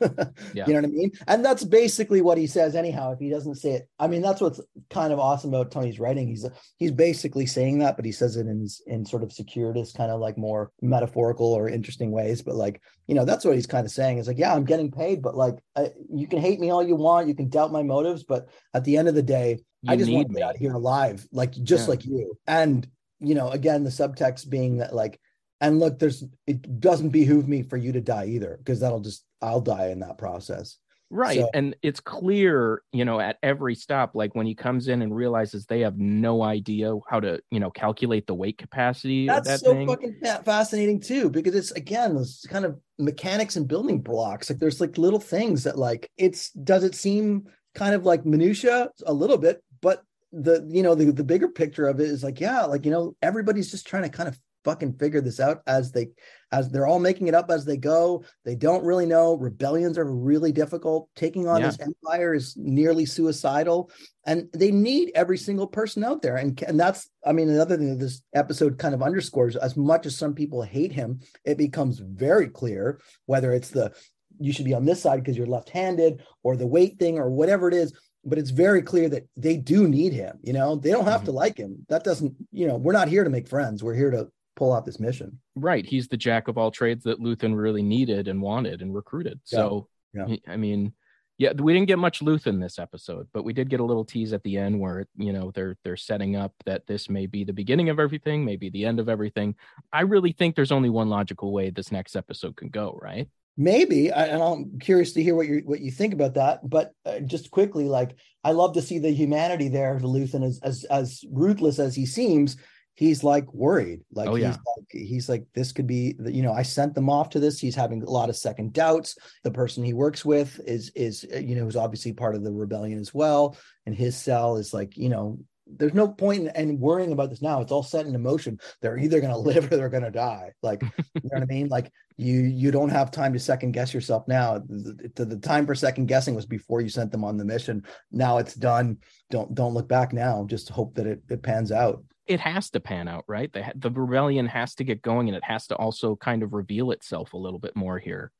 Yeah. 0.54 0.66
You 0.66 0.74
know 0.74 0.80
what 0.80 0.88
I 0.88 0.92
mean? 0.92 1.10
And 1.26 1.44
that's 1.44 1.64
basically 1.64 2.22
what 2.22 2.38
he 2.38 2.46
says 2.46 2.74
anyhow. 2.74 3.12
If 3.12 3.18
he 3.18 3.28
doesn't 3.28 3.56
say 3.56 3.72
it, 3.72 3.88
I 3.98 4.06
mean, 4.06 4.22
that's 4.22 4.40
what's 4.40 4.60
kind 4.88 5.12
of 5.12 5.18
awesome 5.18 5.52
about 5.52 5.70
Tony's 5.70 5.98
writing. 5.98 6.28
He's 6.28 6.46
he's 6.78 6.92
basically 6.92 7.44
saying 7.44 7.80
that, 7.80 7.96
but 7.96 8.04
he 8.04 8.12
says 8.12 8.36
it 8.36 8.46
in 8.46 8.66
in 8.86 9.04
sort 9.04 9.22
of 9.22 9.32
circuitous, 9.32 9.92
kind 9.92 10.10
of 10.10 10.20
like 10.20 10.38
more 10.38 10.70
metaphorical 10.80 11.52
or 11.52 11.68
interesting 11.68 12.12
ways. 12.12 12.42
But 12.42 12.54
like, 12.54 12.80
you 13.06 13.14
know, 13.14 13.24
that's 13.24 13.44
what 13.44 13.54
he's 13.56 13.66
kind 13.66 13.84
of 13.84 13.90
saying. 13.90 14.18
Is 14.18 14.28
like, 14.28 14.38
yeah, 14.38 14.54
I'm 14.54 14.64
getting 14.64 14.90
paid, 14.90 15.20
but 15.20 15.36
like, 15.36 15.56
I, 15.76 15.90
you 16.12 16.26
can 16.28 16.40
hate 16.40 16.60
me 16.60 16.70
all 16.70 16.82
you 16.82 16.96
want, 16.96 17.28
you 17.28 17.34
can 17.34 17.48
doubt 17.48 17.72
my 17.72 17.82
motives, 17.82 18.24
but 18.24 18.48
at 18.74 18.84
the 18.84 18.96
end 18.96 19.08
of 19.08 19.14
the 19.14 19.22
day, 19.22 19.58
you 19.82 19.92
I 19.92 19.96
just 19.96 20.10
want 20.10 20.28
to 20.28 20.34
get 20.34 20.42
out 20.42 20.56
here 20.56 20.72
alive, 20.72 21.26
like 21.32 21.52
just 21.52 21.84
Yeah. 21.86 21.90
like 21.90 22.04
you. 22.04 22.38
And 22.46 22.88
you 23.20 23.34
know, 23.34 23.50
again, 23.50 23.84
the 23.84 23.90
subtext 23.90 24.48
being 24.48 24.78
that 24.78 24.94
like, 24.94 25.20
and 25.60 25.80
look, 25.80 25.98
there's 25.98 26.24
it 26.46 26.80
doesn't 26.80 27.10
behoove 27.10 27.48
me 27.48 27.62
for 27.62 27.76
you 27.76 27.92
to 27.92 28.00
die 28.00 28.26
either, 28.26 28.56
because 28.58 28.80
that'll 28.80 29.00
just 29.00 29.24
I'll 29.42 29.60
die 29.60 29.88
in 29.88 30.00
that 30.00 30.18
process. 30.18 30.78
Right. 31.10 31.40
So- 31.40 31.50
and 31.54 31.74
it's 31.82 32.00
clear, 32.00 32.82
you 32.92 33.06
know, 33.06 33.18
at 33.18 33.38
every 33.42 33.74
stop, 33.74 34.14
like 34.14 34.34
when 34.34 34.46
he 34.46 34.54
comes 34.54 34.88
in 34.88 35.00
and 35.00 35.14
realizes 35.14 35.64
they 35.64 35.80
have 35.80 35.96
no 35.96 36.42
idea 36.42 36.94
how 37.08 37.18
to, 37.20 37.40
you 37.50 37.60
know, 37.60 37.70
calculate 37.70 38.26
the 38.26 38.34
weight 38.34 38.58
capacity 38.58 39.26
That's 39.26 39.48
that 39.48 39.60
so 39.60 39.72
thing. 39.72 39.88
fucking 39.88 40.20
fascinating 40.44 41.00
too, 41.00 41.30
because 41.30 41.54
it's 41.54 41.70
again 41.72 42.14
those 42.14 42.44
kind 42.48 42.64
of 42.66 42.78
mechanics 42.98 43.56
and 43.56 43.66
building 43.66 44.00
blocks. 44.00 44.50
Like 44.50 44.58
there's 44.58 44.82
like 44.82 44.98
little 44.98 45.18
things 45.20 45.64
that 45.64 45.78
like 45.78 46.10
it's 46.18 46.50
does 46.50 46.84
it 46.84 46.94
seem 46.94 47.46
kind 47.74 47.94
of 47.94 48.04
like 48.04 48.26
minutia 48.26 48.90
a 49.06 49.12
little 49.12 49.38
bit, 49.38 49.62
but 49.80 50.02
the 50.32 50.66
you 50.70 50.82
know 50.82 50.94
the 50.94 51.10
the 51.12 51.24
bigger 51.24 51.48
picture 51.48 51.86
of 51.88 52.00
it 52.00 52.08
is 52.08 52.22
like 52.22 52.40
yeah, 52.40 52.64
like 52.64 52.84
you 52.84 52.90
know 52.90 53.16
everybody's 53.22 53.70
just 53.70 53.86
trying 53.86 54.02
to 54.04 54.08
kind 54.08 54.28
of 54.28 54.38
fucking 54.64 54.92
figure 54.94 55.20
this 55.20 55.40
out 55.40 55.62
as 55.66 55.92
they 55.92 56.08
as 56.52 56.68
they're 56.68 56.86
all 56.86 56.98
making 56.98 57.28
it 57.28 57.34
up 57.34 57.50
as 57.50 57.64
they 57.64 57.76
go. 57.76 58.24
They 58.44 58.54
don't 58.54 58.84
really 58.84 59.06
know. 59.06 59.34
Rebellions 59.34 59.96
are 59.96 60.10
really 60.12 60.52
difficult. 60.52 61.08
Taking 61.16 61.46
on 61.48 61.60
Yeah. 61.60 61.68
this 61.68 61.80
empire 61.80 62.34
is 62.34 62.54
nearly 62.56 63.06
suicidal 63.06 63.90
and 64.26 64.48
they 64.52 64.70
need 64.70 65.12
every 65.14 65.38
single 65.38 65.66
person 65.66 66.04
out 66.04 66.20
there 66.20 66.36
and 66.36 66.62
and 66.64 66.78
that's 66.78 67.08
i 67.24 67.32
mean 67.32 67.48
another 67.48 67.76
thing 67.78 67.90
that 67.90 68.04
this 68.04 68.20
episode 68.34 68.76
kind 68.78 68.94
of 68.94 69.02
underscores 69.02 69.56
as 69.56 69.76
much 69.76 70.04
as 70.04 70.16
some 70.16 70.34
people 70.34 70.60
hate 70.62 70.92
him 70.92 71.20
it 71.44 71.56
becomes 71.56 71.98
very 72.00 72.48
clear 72.48 73.00
whether 73.26 73.52
it's 73.52 73.70
the 73.70 73.90
you 74.38 74.52
should 74.52 74.66
be 74.66 74.74
on 74.74 74.84
this 74.84 75.00
side 75.02 75.20
because 75.22 75.36
you're 75.36 75.46
left-handed 75.46 76.22
or 76.42 76.56
the 76.56 76.66
weight 76.66 76.98
thing 76.98 77.18
or 77.18 77.30
whatever 77.30 77.68
it 77.68 77.74
is 77.74 77.92
but 78.24 78.38
it's 78.38 78.50
very 78.50 78.82
clear 78.82 79.08
that 79.08 79.26
they 79.36 79.56
do 79.56 79.88
need 79.88 80.12
him 80.12 80.38
you 80.42 80.52
know 80.52 80.76
they 80.76 80.90
don't 80.90 81.04
have 81.04 81.22
to 81.22 81.28
mm-hmm. 81.28 81.36
like 81.36 81.56
him 81.56 81.84
that 81.88 82.04
doesn't 82.04 82.34
you 82.52 82.66
know 82.66 82.76
we're 82.76 82.92
not 82.92 83.08
here 83.08 83.24
to 83.24 83.30
make 83.30 83.48
friends 83.48 83.82
we're 83.82 83.94
here 83.94 84.10
to 84.10 84.28
pull 84.56 84.72
off 84.72 84.84
this 84.84 84.98
mission 84.98 85.38
Right. 85.60 85.84
He's 85.84 86.08
the 86.08 86.16
jack 86.16 86.48
of 86.48 86.56
all 86.56 86.70
trades 86.70 87.04
that 87.04 87.20
Luthen 87.20 87.56
really 87.56 87.82
needed 87.82 88.28
and 88.28 88.40
wanted 88.40 88.80
and 88.82 88.94
recruited. 88.94 89.40
Yeah. 89.50 89.58
So, 89.58 89.88
Yeah. 90.14 90.36
I 90.46 90.56
mean, 90.56 90.94
yeah, 91.36 91.52
we 91.52 91.72
didn't 91.72 91.86
get 91.86 92.00
much 92.00 92.18
Luthen 92.18 92.60
this 92.60 92.80
episode, 92.80 93.28
but 93.32 93.44
we 93.44 93.52
did 93.52 93.70
get 93.70 93.78
a 93.78 93.84
little 93.84 94.04
tease 94.04 94.32
at 94.32 94.42
the 94.42 94.56
end 94.56 94.80
where 94.80 95.06
you 95.16 95.32
know 95.32 95.52
they're 95.54 95.76
they're 95.84 95.96
setting 95.96 96.34
up 96.34 96.52
that 96.66 96.86
this 96.88 97.08
may 97.08 97.26
be 97.26 97.44
the 97.44 97.52
beginning 97.52 97.90
of 97.90 98.00
everything, 98.00 98.44
maybe 98.44 98.70
the 98.70 98.84
end 98.84 98.98
of 98.98 99.08
everything. 99.08 99.54
I 99.92 100.00
really 100.00 100.32
think 100.32 100.56
there's 100.56 100.72
only 100.72 100.90
one 100.90 101.08
logical 101.08 101.52
way 101.52 101.70
this 101.70 101.92
next 101.92 102.16
episode 102.16 102.56
can 102.56 102.70
go, 102.70 102.98
right? 103.00 103.28
Maybe 103.58 104.10
I, 104.12 104.26
and 104.26 104.42
i'm 104.42 104.78
curious 104.78 105.12
to 105.14 105.22
hear 105.22 105.34
what 105.34 105.48
you 105.48 105.62
what 105.64 105.80
you 105.80 105.90
think 105.90 106.14
about 106.14 106.34
that 106.34 106.60
but 106.68 106.92
uh, 107.04 107.18
just 107.18 107.50
quickly 107.50 107.84
like 107.84 108.16
i 108.44 108.52
love 108.52 108.74
to 108.74 108.82
see 108.82 108.98
the 109.00 109.10
humanity 109.10 109.68
there 109.68 109.98
to 109.98 110.04
luthen 110.06 110.46
as 110.46 110.60
as 110.62 110.84
as 110.84 111.24
ruthless 111.30 111.80
as 111.80 111.94
he 111.94 112.06
seems 112.06 112.56
he's 112.94 113.22
like 113.22 113.52
worried 113.52 114.00
like 114.12 114.28
Oh, 114.28 114.34
he's 114.36 114.42
yeah. 114.44 114.50
like 114.50 114.86
he's 114.90 115.28
like 115.28 115.44
this 115.54 115.72
could 115.72 115.88
be 115.88 116.14
you 116.24 116.42
know 116.42 116.52
i 116.52 116.62
sent 116.62 116.94
them 116.94 117.10
off 117.10 117.30
to 117.30 117.40
this 117.40 117.58
he's 117.58 117.74
having 117.74 118.02
a 118.02 118.10
lot 118.10 118.28
of 118.28 118.36
second 118.36 118.72
doubts 118.72 119.16
the 119.42 119.50
person 119.50 119.84
he 119.84 119.92
works 119.92 120.24
with 120.24 120.60
is 120.64 120.90
is 120.94 121.26
uh, 121.34 121.38
you 121.38 121.56
know 121.56 121.66
is 121.66 121.76
obviously 121.76 122.12
part 122.12 122.36
of 122.36 122.44
the 122.44 122.52
rebellion 122.52 122.98
as 122.98 123.12
well 123.12 123.56
and 123.86 123.94
his 123.94 124.16
cell 124.16 124.56
is 124.56 124.72
like 124.72 124.96
you 124.96 125.08
know 125.08 125.38
there's 125.76 125.94
no 125.94 126.08
point 126.08 126.48
in, 126.48 126.70
in 126.70 126.80
worrying 126.80 127.12
about 127.12 127.30
this 127.30 127.42
now. 127.42 127.60
It's 127.60 127.72
all 127.72 127.82
set 127.82 128.06
in 128.06 128.20
motion. 128.22 128.58
They're 128.80 128.98
either 128.98 129.20
going 129.20 129.32
to 129.32 129.38
live 129.38 129.70
or 129.70 129.76
they're 129.76 129.88
going 129.88 130.04
to 130.04 130.10
die. 130.10 130.52
Like 130.62 130.82
you 130.82 130.88
know 131.24 131.40
what 131.40 131.42
i 131.42 131.46
mean? 131.46 131.68
Like 131.68 131.92
you 132.16 132.40
you 132.40 132.70
don't 132.70 132.88
have 132.88 133.10
time 133.10 133.32
to 133.32 133.38
second 133.38 133.72
guess 133.72 133.94
yourself 133.94 134.26
now. 134.26 134.58
The, 134.58 135.10
the, 135.14 135.24
the 135.24 135.38
time 135.38 135.66
for 135.66 135.74
second 135.74 136.06
guessing 136.06 136.34
was 136.34 136.46
before 136.46 136.80
you 136.80 136.88
sent 136.88 137.12
them 137.12 137.24
on 137.24 137.36
the 137.36 137.44
mission. 137.44 137.84
Now 138.10 138.38
it's 138.38 138.54
done. 138.54 138.98
Don't 139.30 139.54
don't 139.54 139.74
look 139.74 139.88
back 139.88 140.12
now. 140.12 140.44
Just 140.48 140.68
hope 140.68 140.94
that 140.94 141.06
it, 141.06 141.22
it 141.28 141.42
pans 141.42 141.70
out. 141.72 142.02
It 142.26 142.40
has 142.40 142.70
to 142.70 142.80
pan 142.80 143.08
out, 143.08 143.24
right? 143.26 143.52
The 143.52 143.72
the 143.74 143.90
rebellion 143.90 144.46
has 144.46 144.74
to 144.76 144.84
get 144.84 145.02
going, 145.02 145.28
and 145.28 145.36
it 145.36 145.44
has 145.44 145.66
to 145.68 145.76
also 145.76 146.16
kind 146.16 146.42
of 146.42 146.52
reveal 146.52 146.90
itself 146.90 147.32
a 147.32 147.38
little 147.38 147.58
bit 147.58 147.76
more 147.76 147.98
here. 147.98 148.32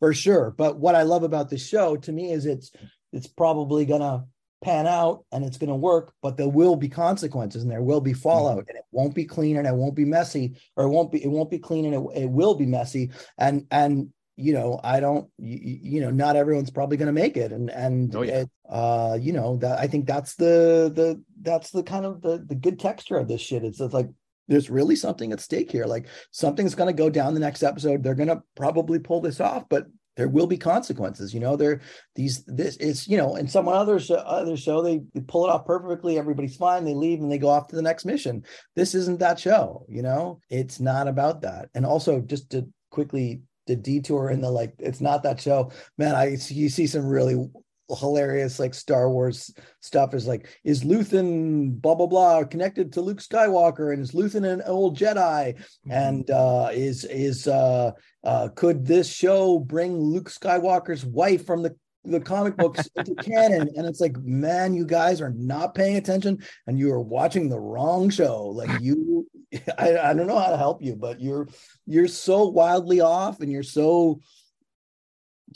for 0.00 0.12
sure. 0.14 0.54
But 0.56 0.78
what 0.78 0.94
i 0.94 1.02
love 1.02 1.22
about 1.22 1.48
this 1.50 1.66
show 1.66 1.96
to 1.96 2.12
me 2.12 2.32
is 2.32 2.46
it's 2.46 2.72
it's 3.12 3.26
probably 3.26 3.84
gonna 3.84 4.26
pan 4.62 4.86
out 4.86 5.24
and 5.32 5.44
it's 5.44 5.58
gonna 5.58 5.76
work 5.76 6.12
but 6.22 6.36
there 6.36 6.48
will 6.48 6.76
be 6.76 6.88
consequences 6.88 7.62
and 7.62 7.70
there 7.70 7.82
will 7.82 8.00
be 8.00 8.12
fallout 8.12 8.64
and 8.68 8.76
it 8.76 8.84
won't 8.90 9.14
be 9.14 9.24
clean 9.24 9.56
and 9.56 9.66
it 9.66 9.74
won't 9.74 9.94
be 9.94 10.04
messy 10.04 10.56
or 10.76 10.84
it 10.84 10.88
won't 10.88 11.12
be 11.12 11.22
it 11.22 11.28
won't 11.28 11.50
be 11.50 11.58
clean 11.58 11.84
and 11.84 11.94
it, 11.94 12.22
it 12.22 12.30
will 12.30 12.54
be 12.54 12.66
messy. 12.66 13.10
And 13.38 13.66
and 13.70 14.08
you 14.38 14.52
know 14.52 14.78
i 14.84 15.00
don't 15.00 15.30
you, 15.38 15.78
you 15.82 16.00
know 16.00 16.10
not 16.10 16.36
everyone's 16.36 16.70
probably 16.70 16.96
going 16.96 17.06
to 17.06 17.12
make 17.12 17.36
it. 17.36 17.52
And 17.52 17.70
and 17.70 18.14
Oh, 18.14 18.22
yeah. 18.22 18.40
it, 18.40 18.50
uh 18.68 19.18
you 19.20 19.32
know 19.32 19.56
that 19.58 19.78
i 19.78 19.86
think 19.86 20.06
that's 20.06 20.34
the 20.34 20.90
the 20.94 21.22
that's 21.42 21.70
the 21.70 21.82
kind 21.82 22.04
of 22.04 22.22
the 22.22 22.44
the 22.46 22.54
good 22.54 22.78
texture 22.80 23.18
of 23.18 23.28
this 23.28 23.40
shit. 23.40 23.62
It's, 23.64 23.80
it's 23.80 23.94
like 23.94 24.08
there's 24.48 24.70
really 24.70 24.96
something 24.96 25.32
at 25.32 25.40
stake 25.40 25.70
here. 25.72 25.86
Like 25.86 26.06
something's 26.30 26.74
going 26.74 26.86
to 26.86 27.02
go 27.02 27.10
down 27.10 27.34
the 27.34 27.40
next 27.40 27.62
episode. 27.64 28.02
They're 28.02 28.14
going 28.14 28.28
to 28.28 28.42
probably 28.54 29.00
pull 29.00 29.20
this 29.20 29.40
off 29.40 29.64
but 29.68 29.86
there 30.16 30.28
will 30.28 30.46
be 30.46 30.56
consequences 30.56 31.32
you 31.32 31.40
know 31.40 31.56
there 31.56 31.80
these 32.14 32.44
this 32.46 32.76
is 32.76 33.06
you 33.06 33.16
know 33.16 33.36
in 33.36 33.46
some 33.46 33.68
other 33.68 33.98
show, 34.00 34.16
other 34.16 34.56
show 34.56 34.82
they, 34.82 35.00
they 35.14 35.20
pull 35.20 35.46
it 35.46 35.50
off 35.50 35.66
perfectly 35.66 36.18
everybody's 36.18 36.56
fine 36.56 36.84
they 36.84 36.94
leave 36.94 37.20
and 37.20 37.30
they 37.30 37.38
go 37.38 37.48
off 37.48 37.68
to 37.68 37.76
the 37.76 37.82
next 37.82 38.04
mission. 38.04 38.42
This 38.74 38.94
isn't 38.94 39.20
that 39.20 39.38
show 39.38 39.84
you 39.88 40.02
know? 40.02 40.40
It's 40.50 40.80
not 40.80 41.08
about 41.08 41.42
that. 41.42 41.68
And 41.74 41.84
also 41.84 42.20
just 42.20 42.50
to 42.50 42.66
quickly 42.90 43.42
the 43.66 43.76
detour 43.76 44.30
in 44.30 44.40
the 44.40 44.50
like 44.50 44.74
it's 44.78 45.00
not 45.00 45.22
that 45.24 45.40
show. 45.40 45.72
Man 45.98 46.14
i 46.14 46.36
you 46.48 46.68
see 46.68 46.86
some 46.86 47.06
really 47.06 47.48
hilarious 47.94 48.58
like 48.58 48.74
Star 48.74 49.08
Wars 49.10 49.54
stuff 49.80 50.14
is 50.14 50.26
like 50.26 50.48
is 50.64 50.82
Luthen 50.82 51.80
blah 51.80 51.94
blah 51.94 52.06
blah 52.06 52.44
connected 52.44 52.92
to 52.92 53.00
Luke 53.00 53.20
Skywalker? 53.20 53.92
And 53.92 54.02
is 54.02 54.12
Luthen 54.12 54.50
an 54.50 54.62
old 54.66 54.98
Jedi? 54.98 55.62
And 55.88 56.28
uh 56.30 56.70
is 56.72 57.04
is 57.04 57.46
uh 57.46 57.92
uh 58.24 58.48
could 58.54 58.86
this 58.86 59.12
show 59.12 59.58
bring 59.58 59.98
Luke 59.98 60.30
Skywalker's 60.30 61.04
wife 61.04 61.46
from 61.46 61.62
the 61.62 61.76
the 62.04 62.20
comic 62.20 62.56
books 62.56 62.88
into 62.96 63.14
canon? 63.16 63.70
And 63.76 63.86
it's 63.86 64.00
like 64.00 64.16
man 64.18 64.74
you 64.74 64.84
guys 64.84 65.20
are 65.20 65.34
not 65.36 65.74
paying 65.74 65.96
attention 65.96 66.38
and 66.66 66.78
you 66.78 66.92
are 66.92 67.00
watching 67.02 67.48
the 67.48 67.60
wrong 67.60 68.10
show. 68.10 68.46
Like 68.46 68.80
you 68.80 69.28
I, 69.78 69.96
I 69.98 70.14
don't 70.14 70.26
know 70.26 70.38
how 70.38 70.50
to 70.50 70.56
help 70.56 70.82
you 70.82 70.96
but 70.96 71.20
you're 71.20 71.48
you're 71.86 72.08
so 72.08 72.48
wildly 72.48 73.00
off 73.00 73.40
and 73.40 73.52
you're 73.52 73.62
so 73.62 74.20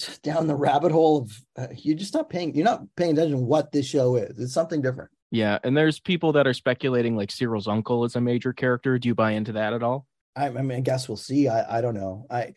just 0.01 0.23
down 0.23 0.47
the 0.47 0.55
rabbit 0.55 0.93
hole 0.93 1.19
of 1.19 1.43
uh, 1.57 1.73
you're 1.77 1.97
just 1.97 2.15
not 2.15 2.31
paying 2.31 2.55
you're 2.55 2.65
not 2.65 2.83
paying 2.97 3.13
attention 3.13 3.37
to 3.37 3.43
what 3.43 3.73
this 3.73 3.87
show 3.87 4.17
is. 4.17 4.39
It's 4.39 4.55
something 4.55 4.83
different. 4.83 5.11
Yeah, 5.31 5.59
and 5.63 5.77
there's 5.77 6.01
people 6.01 6.33
that 6.33 6.47
are 6.47 6.55
speculating 6.55 7.17
like 7.17 7.31
Syril's 7.31 7.69
uncle 7.69 8.05
is 8.05 8.17
a 8.17 8.21
major 8.21 8.53
character. 8.53 8.99
Do 8.99 9.09
you 9.09 9.15
buy 9.15 9.33
into 9.33 9.53
that 9.53 9.73
at 9.73 9.83
all? 9.83 10.07
I, 10.37 10.47
I 10.47 10.63
mean 10.63 10.79
i 10.79 10.81
guess 10.81 11.09
we'll 11.09 11.17
see. 11.17 11.49
I 11.49 11.79
i 11.79 11.81
don't 11.81 11.95
know. 11.95 12.27
I 12.31 12.55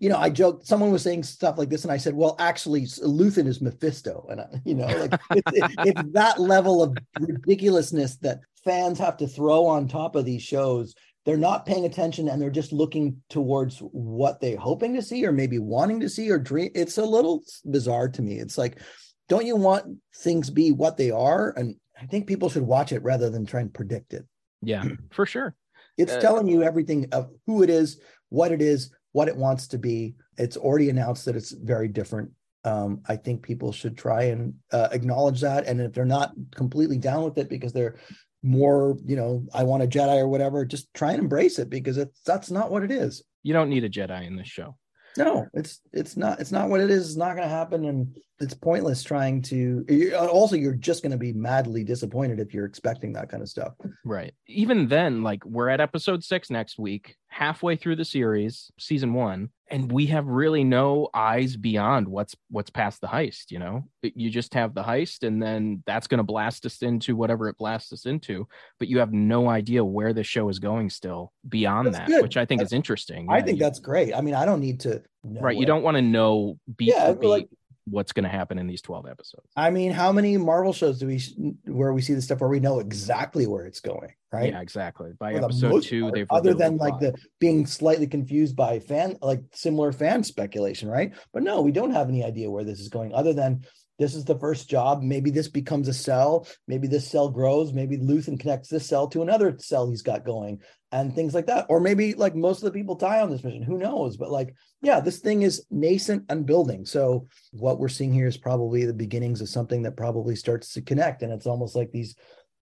you 0.00 0.10
know 0.10 0.18
i 0.18 0.28
joked 0.28 0.66
someone 0.66 0.90
was 0.90 1.02
saying 1.02 1.22
stuff 1.22 1.56
like 1.56 1.70
this 1.70 1.82
and 1.82 1.90
i 1.90 1.96
said 1.96 2.12
well 2.12 2.36
actually 2.38 2.82
luthen 2.82 3.46
is 3.46 3.62
mephisto. 3.62 4.26
And 4.30 4.40
I, 4.40 4.46
you 4.64 4.74
know 4.74 4.86
like 4.86 5.14
it's, 5.30 5.52
it, 5.52 5.70
it's 5.78 6.12
that 6.12 6.38
level 6.38 6.82
of 6.82 6.96
ridiculousness 7.18 8.16
that 8.16 8.40
fans 8.64 8.98
have 8.98 9.16
to 9.18 9.26
throw 9.26 9.64
on 9.66 9.88
top 9.88 10.14
of 10.14 10.24
these 10.24 10.42
shows 10.42 10.94
they're 11.28 11.36
not 11.36 11.66
paying 11.66 11.84
attention 11.84 12.26
and 12.30 12.40
they're 12.40 12.48
just 12.48 12.72
looking 12.72 13.20
towards 13.28 13.80
what 13.80 14.40
they're 14.40 14.56
hoping 14.56 14.94
to 14.94 15.02
see 15.02 15.26
or 15.26 15.30
maybe 15.30 15.58
wanting 15.58 16.00
to 16.00 16.08
see 16.08 16.30
or 16.30 16.38
dream 16.38 16.70
it's 16.74 16.96
a 16.96 17.04
little 17.04 17.42
bizarre 17.66 18.08
to 18.08 18.22
me 18.22 18.38
it's 18.38 18.56
like 18.56 18.80
don't 19.28 19.44
you 19.44 19.54
want 19.54 19.84
things 20.16 20.48
be 20.48 20.72
what 20.72 20.96
they 20.96 21.10
are 21.10 21.50
and 21.58 21.74
i 22.00 22.06
think 22.06 22.26
people 22.26 22.48
should 22.48 22.62
watch 22.62 22.92
it 22.92 23.02
rather 23.02 23.28
than 23.28 23.44
try 23.44 23.60
and 23.60 23.74
predict 23.74 24.14
it 24.14 24.24
Yeah, 24.62 24.84
for 25.10 25.26
sure. 25.26 25.54
it's 25.98 26.14
Uh, 26.14 26.20
telling 26.20 26.48
you 26.48 26.62
everything 26.62 27.08
of 27.12 27.28
who 27.46 27.62
it 27.62 27.68
is, 27.68 28.00
what 28.30 28.50
it 28.50 28.62
is, 28.62 28.90
what 29.12 29.28
it 29.28 29.36
wants 29.36 29.66
to 29.68 29.78
be. 29.78 30.14
It's 30.38 30.56
already 30.56 30.88
announced 30.88 31.26
that 31.26 31.36
it's 31.36 31.52
very 31.52 31.88
different. 31.88 32.30
Um, 32.64 33.02
I 33.06 33.16
think 33.16 33.42
people 33.42 33.70
should 33.72 33.96
try 33.98 34.22
and 34.32 34.54
uh, 34.72 34.88
acknowledge 34.92 35.40
that. 35.42 35.66
And 35.66 35.80
if 35.80 35.92
they're 35.92 36.04
not 36.18 36.32
completely 36.54 36.98
down 36.98 37.22
with 37.24 37.36
it 37.38 37.48
because 37.50 37.72
they're 37.74 37.96
more, 38.42 38.96
you 39.04 39.16
know, 39.16 39.44
I 39.52 39.64
want 39.64 39.82
a 39.82 39.86
Jedi 39.86 40.16
or 40.16 40.28
whatever, 40.28 40.64
just 40.64 40.92
try 40.94 41.12
and 41.12 41.22
embrace 41.22 41.58
it 41.58 41.70
because 41.70 41.98
it's 41.98 42.20
that's 42.24 42.50
not 42.50 42.70
what 42.70 42.82
it 42.82 42.90
is. 42.90 43.22
You 43.42 43.52
don't 43.52 43.70
need 43.70 43.84
a 43.84 43.90
Jedi 43.90 44.26
in 44.26 44.36
this 44.36 44.48
show. 44.48 44.76
No, 45.16 45.46
it's 45.54 45.80
it's 45.92 46.16
not 46.16 46.40
it's 46.40 46.52
not 46.52 46.68
what 46.68 46.80
it 46.80 46.90
is. 46.90 47.08
It's 47.08 47.16
not 47.16 47.34
going 47.34 47.48
to 47.48 47.54
happen, 47.54 47.86
and 47.86 48.16
it's 48.38 48.54
pointless 48.54 49.02
trying 49.02 49.42
to. 49.42 49.84
you 49.88 50.14
also, 50.16 50.54
you're 50.54 50.74
just 50.74 51.02
going 51.02 51.12
to 51.12 51.18
be 51.18 51.32
madly 51.32 51.82
disappointed 51.82 52.38
if 52.38 52.54
you're 52.54 52.66
expecting 52.66 53.12
that 53.14 53.28
kind 53.28 53.42
of 53.42 53.48
stuff. 53.48 53.72
Right. 54.04 54.32
Even 54.46 54.86
then, 54.86 55.22
like 55.22 55.44
we're 55.44 55.70
at 55.70 55.80
episode 55.80 56.22
six 56.22 56.50
next 56.50 56.78
week, 56.78 57.16
halfway 57.28 57.74
through 57.74 57.96
the 57.96 58.04
series, 58.04 58.70
season 58.78 59.12
one, 59.12 59.50
and 59.70 59.90
we 59.92 60.06
have 60.06 60.26
really 60.26 60.64
no 60.64 61.08
eyes 61.14 61.56
beyond 61.56 62.08
what's 62.08 62.34
what's 62.50 62.70
past 62.70 63.00
the 63.00 63.06
heist. 63.06 63.50
You 63.50 63.58
know, 63.58 63.84
you 64.02 64.30
just 64.30 64.54
have 64.54 64.74
the 64.74 64.82
heist, 64.82 65.26
and 65.26 65.42
then 65.42 65.82
that's 65.86 66.06
going 66.06 66.18
to 66.18 66.24
blast 66.24 66.64
us 66.66 66.82
into 66.82 67.16
whatever 67.16 67.48
it 67.48 67.56
blasts 67.58 67.92
us 67.92 68.06
into. 68.06 68.46
But 68.78 68.88
you 68.88 68.98
have 68.98 69.12
no 69.12 69.48
idea 69.48 69.84
where 69.84 70.12
the 70.12 70.24
show 70.24 70.48
is 70.48 70.58
going 70.58 70.90
still 70.90 71.32
beyond 71.48 71.88
That's 71.88 71.98
that, 71.98 72.08
good. 72.08 72.22
which 72.22 72.36
I 72.36 72.44
think 72.44 72.60
is 72.62 72.68
That's- 72.70 72.76
interesting. 72.76 73.28
I 73.30 73.38
Yeah, 73.38 73.44
think 73.44 73.58
you- 73.58 73.64
that's 73.64 73.78
great. 73.80 74.14
I 74.14 74.20
mean, 74.20 74.34
I 74.34 74.44
don't 74.44 74.60
need 74.60 74.80
to. 74.80 75.02
Know 75.24 75.40
right. 75.40 75.56
You 75.56 75.66
don't 75.66 75.82
want 75.82 75.96
to 75.96 76.02
know 76.02 76.58
beat 76.76 76.88
Yeah, 76.94 77.08
like 77.20 77.48
what's 77.90 78.12
going 78.12 78.24
to 78.24 78.30
happen 78.30 78.58
in 78.58 78.66
these 78.66 78.82
12 78.82 79.06
episodes. 79.06 79.46
I 79.56 79.70
mean, 79.70 79.92
how 79.92 80.12
many 80.12 80.36
Marvel 80.36 80.72
shows 80.72 80.98
do 80.98 81.06
we 81.06 81.20
where 81.64 81.92
we 81.92 82.02
see 82.02 82.14
the 82.14 82.22
stuff 82.22 82.40
where 82.40 82.50
we 82.50 82.60
know 82.60 82.80
exactly 82.80 83.46
where 83.46 83.64
it's 83.64 83.80
going, 83.80 84.12
right? 84.32 84.52
Yeah, 84.52 84.60
exactly. 84.60 85.12
By 85.18 85.34
For 85.34 85.44
episode 85.44 85.70
most 85.70 85.88
two, 85.88 86.02
part, 86.02 86.14
they've 86.14 86.26
other 86.30 86.54
than 86.54 86.76
the 86.76 86.82
like 86.82 86.98
the 87.00 87.14
being 87.38 87.66
slightly 87.66 88.06
confused 88.06 88.56
by 88.56 88.78
fan 88.78 89.16
like 89.22 89.40
similar 89.52 89.92
fan 89.92 90.22
speculation, 90.22 90.88
right? 90.88 91.12
But 91.32 91.42
no, 91.42 91.60
we 91.60 91.72
don't 91.72 91.92
have 91.92 92.08
any 92.08 92.24
idea 92.24 92.50
where 92.50 92.64
this 92.64 92.80
is 92.80 92.88
going, 92.88 93.14
other 93.14 93.32
than 93.32 93.64
this 93.98 94.14
is 94.14 94.24
the 94.24 94.38
first 94.38 94.68
job. 94.68 95.02
Maybe 95.02 95.30
this 95.30 95.48
becomes 95.48 95.88
a 95.88 95.94
cell. 95.94 96.46
Maybe 96.66 96.86
this 96.86 97.10
cell 97.10 97.28
grows. 97.28 97.72
Maybe 97.72 97.98
Luthen 97.98 98.38
connects 98.38 98.68
this 98.68 98.86
cell 98.86 99.08
to 99.08 99.22
another 99.22 99.56
cell 99.58 99.90
he's 99.90 100.02
got 100.02 100.24
going, 100.24 100.60
and 100.92 101.14
things 101.14 101.34
like 101.34 101.46
that. 101.46 101.66
Or 101.68 101.80
maybe 101.80 102.14
like 102.14 102.34
most 102.34 102.62
of 102.62 102.64
the 102.72 102.78
people 102.78 102.94
die 102.94 103.20
on 103.20 103.30
this 103.30 103.42
mission. 103.42 103.62
Who 103.62 103.78
knows? 103.78 104.16
But 104.16 104.30
like, 104.30 104.54
yeah, 104.82 105.00
this 105.00 105.18
thing 105.18 105.42
is 105.42 105.64
nascent 105.70 106.24
and 106.28 106.46
building. 106.46 106.86
So 106.86 107.26
what 107.52 107.80
we're 107.80 107.88
seeing 107.88 108.12
here 108.12 108.28
is 108.28 108.36
probably 108.36 108.84
the 108.84 108.94
beginnings 108.94 109.40
of 109.40 109.48
something 109.48 109.82
that 109.82 109.96
probably 109.96 110.36
starts 110.36 110.72
to 110.74 110.82
connect, 110.82 111.22
and 111.22 111.32
it's 111.32 111.46
almost 111.46 111.74
like 111.74 111.90
these 111.90 112.14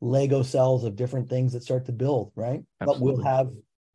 Lego 0.02 0.44
cells 0.44 0.84
of 0.84 0.96
different 0.96 1.30
things 1.30 1.54
that 1.54 1.64
start 1.64 1.86
to 1.86 1.94
build, 1.94 2.32
right? 2.36 2.62
Absolutely. 2.82 2.86
But 2.86 3.16
we'll 3.16 3.26
have, 3.26 3.50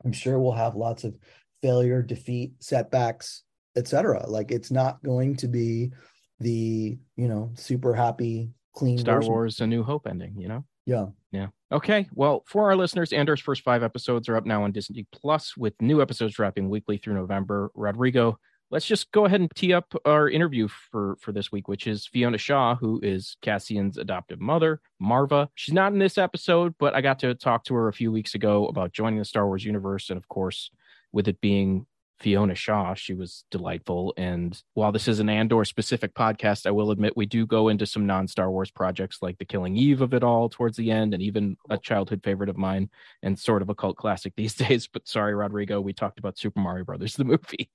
I'm 0.04 0.12
sure 0.12 0.38
we'll 0.38 0.52
have 0.52 0.74
lots 0.74 1.04
of 1.04 1.14
failure, 1.62 2.02
defeat, 2.02 2.52
setbacks, 2.60 3.42
etc. 3.76 4.26
Like 4.26 4.50
it's 4.50 4.70
not 4.70 5.02
going 5.02 5.36
to 5.36 5.48
be 5.48 5.92
the 6.40 6.98
you 7.16 7.28
know 7.28 7.50
super 7.54 7.94
happy 7.94 8.52
clean 8.74 8.98
Star 8.98 9.16
version. 9.16 9.32
Wars: 9.32 9.60
A 9.60 9.66
New 9.66 9.82
Hope 9.82 10.06
ending. 10.06 10.34
You 10.38 10.48
know. 10.48 10.64
Yeah. 10.86 11.06
Yeah. 11.32 11.48
Okay. 11.70 12.08
Well, 12.14 12.44
for 12.46 12.70
our 12.70 12.76
listeners, 12.76 13.12
Andor's 13.12 13.42
first 13.42 13.62
five 13.62 13.82
episodes 13.82 14.26
are 14.28 14.36
up 14.36 14.46
now 14.46 14.62
on 14.62 14.72
Disney 14.72 15.06
Plus, 15.12 15.54
with 15.54 15.74
new 15.82 16.00
episodes 16.00 16.34
dropping 16.34 16.70
weekly 16.70 16.96
through 16.96 17.12
November. 17.12 17.70
Rodrigo, 17.74 18.38
let's 18.70 18.86
just 18.86 19.12
go 19.12 19.26
ahead 19.26 19.40
and 19.40 19.50
tee 19.54 19.74
up 19.74 19.94
our 20.06 20.30
interview 20.30 20.68
for 20.68 21.16
for 21.20 21.32
this 21.32 21.52
week, 21.52 21.68
which 21.68 21.86
is 21.86 22.06
Fiona 22.06 22.38
Shaw, 22.38 22.74
who 22.74 23.00
is 23.02 23.36
Cassian's 23.42 23.98
adoptive 23.98 24.40
mother, 24.40 24.80
Marva. 24.98 25.50
She's 25.54 25.74
not 25.74 25.92
in 25.92 25.98
this 25.98 26.16
episode, 26.16 26.74
but 26.78 26.94
I 26.94 27.02
got 27.02 27.18
to 27.18 27.34
talk 27.34 27.64
to 27.64 27.74
her 27.74 27.88
a 27.88 27.92
few 27.92 28.10
weeks 28.10 28.34
ago 28.34 28.66
about 28.66 28.92
joining 28.92 29.18
the 29.18 29.26
Star 29.26 29.46
Wars 29.46 29.64
universe, 29.64 30.08
and 30.08 30.16
of 30.16 30.26
course, 30.28 30.70
with 31.12 31.28
it 31.28 31.40
being 31.42 31.86
Fiona 32.20 32.54
Shaw, 32.54 32.94
she 32.94 33.14
was 33.14 33.44
delightful. 33.50 34.14
And 34.16 34.60
while 34.74 34.92
this 34.92 35.06
is 35.08 35.20
an 35.20 35.28
Andor 35.28 35.64
specific 35.64 36.14
podcast, 36.14 36.66
I 36.66 36.70
will 36.70 36.90
admit 36.90 37.16
we 37.16 37.26
do 37.26 37.46
go 37.46 37.68
into 37.68 37.86
some 37.86 38.06
non 38.06 38.26
Star 38.26 38.50
Wars 38.50 38.70
projects 38.70 39.18
like 39.20 39.38
The 39.38 39.44
Killing 39.44 39.76
Eve 39.76 40.00
of 40.00 40.14
it 40.14 40.24
all 40.24 40.48
towards 40.48 40.76
the 40.76 40.90
end, 40.90 41.14
and 41.14 41.22
even 41.22 41.56
a 41.68 41.78
childhood 41.78 42.22
favorite 42.24 42.48
of 42.48 42.56
mine 42.56 42.88
and 43.22 43.38
sort 43.38 43.62
of 43.62 43.68
a 43.68 43.74
cult 43.74 43.96
classic 43.96 44.32
these 44.36 44.54
days. 44.56 44.86
But 44.86 45.06
sorry, 45.06 45.34
Rodrigo, 45.34 45.80
we 45.80 45.92
talked 45.92 46.18
about 46.18 46.38
Super 46.38 46.60
Mario 46.60 46.84
Brothers, 46.84 47.14
the 47.16 47.24
movie. 47.24 47.70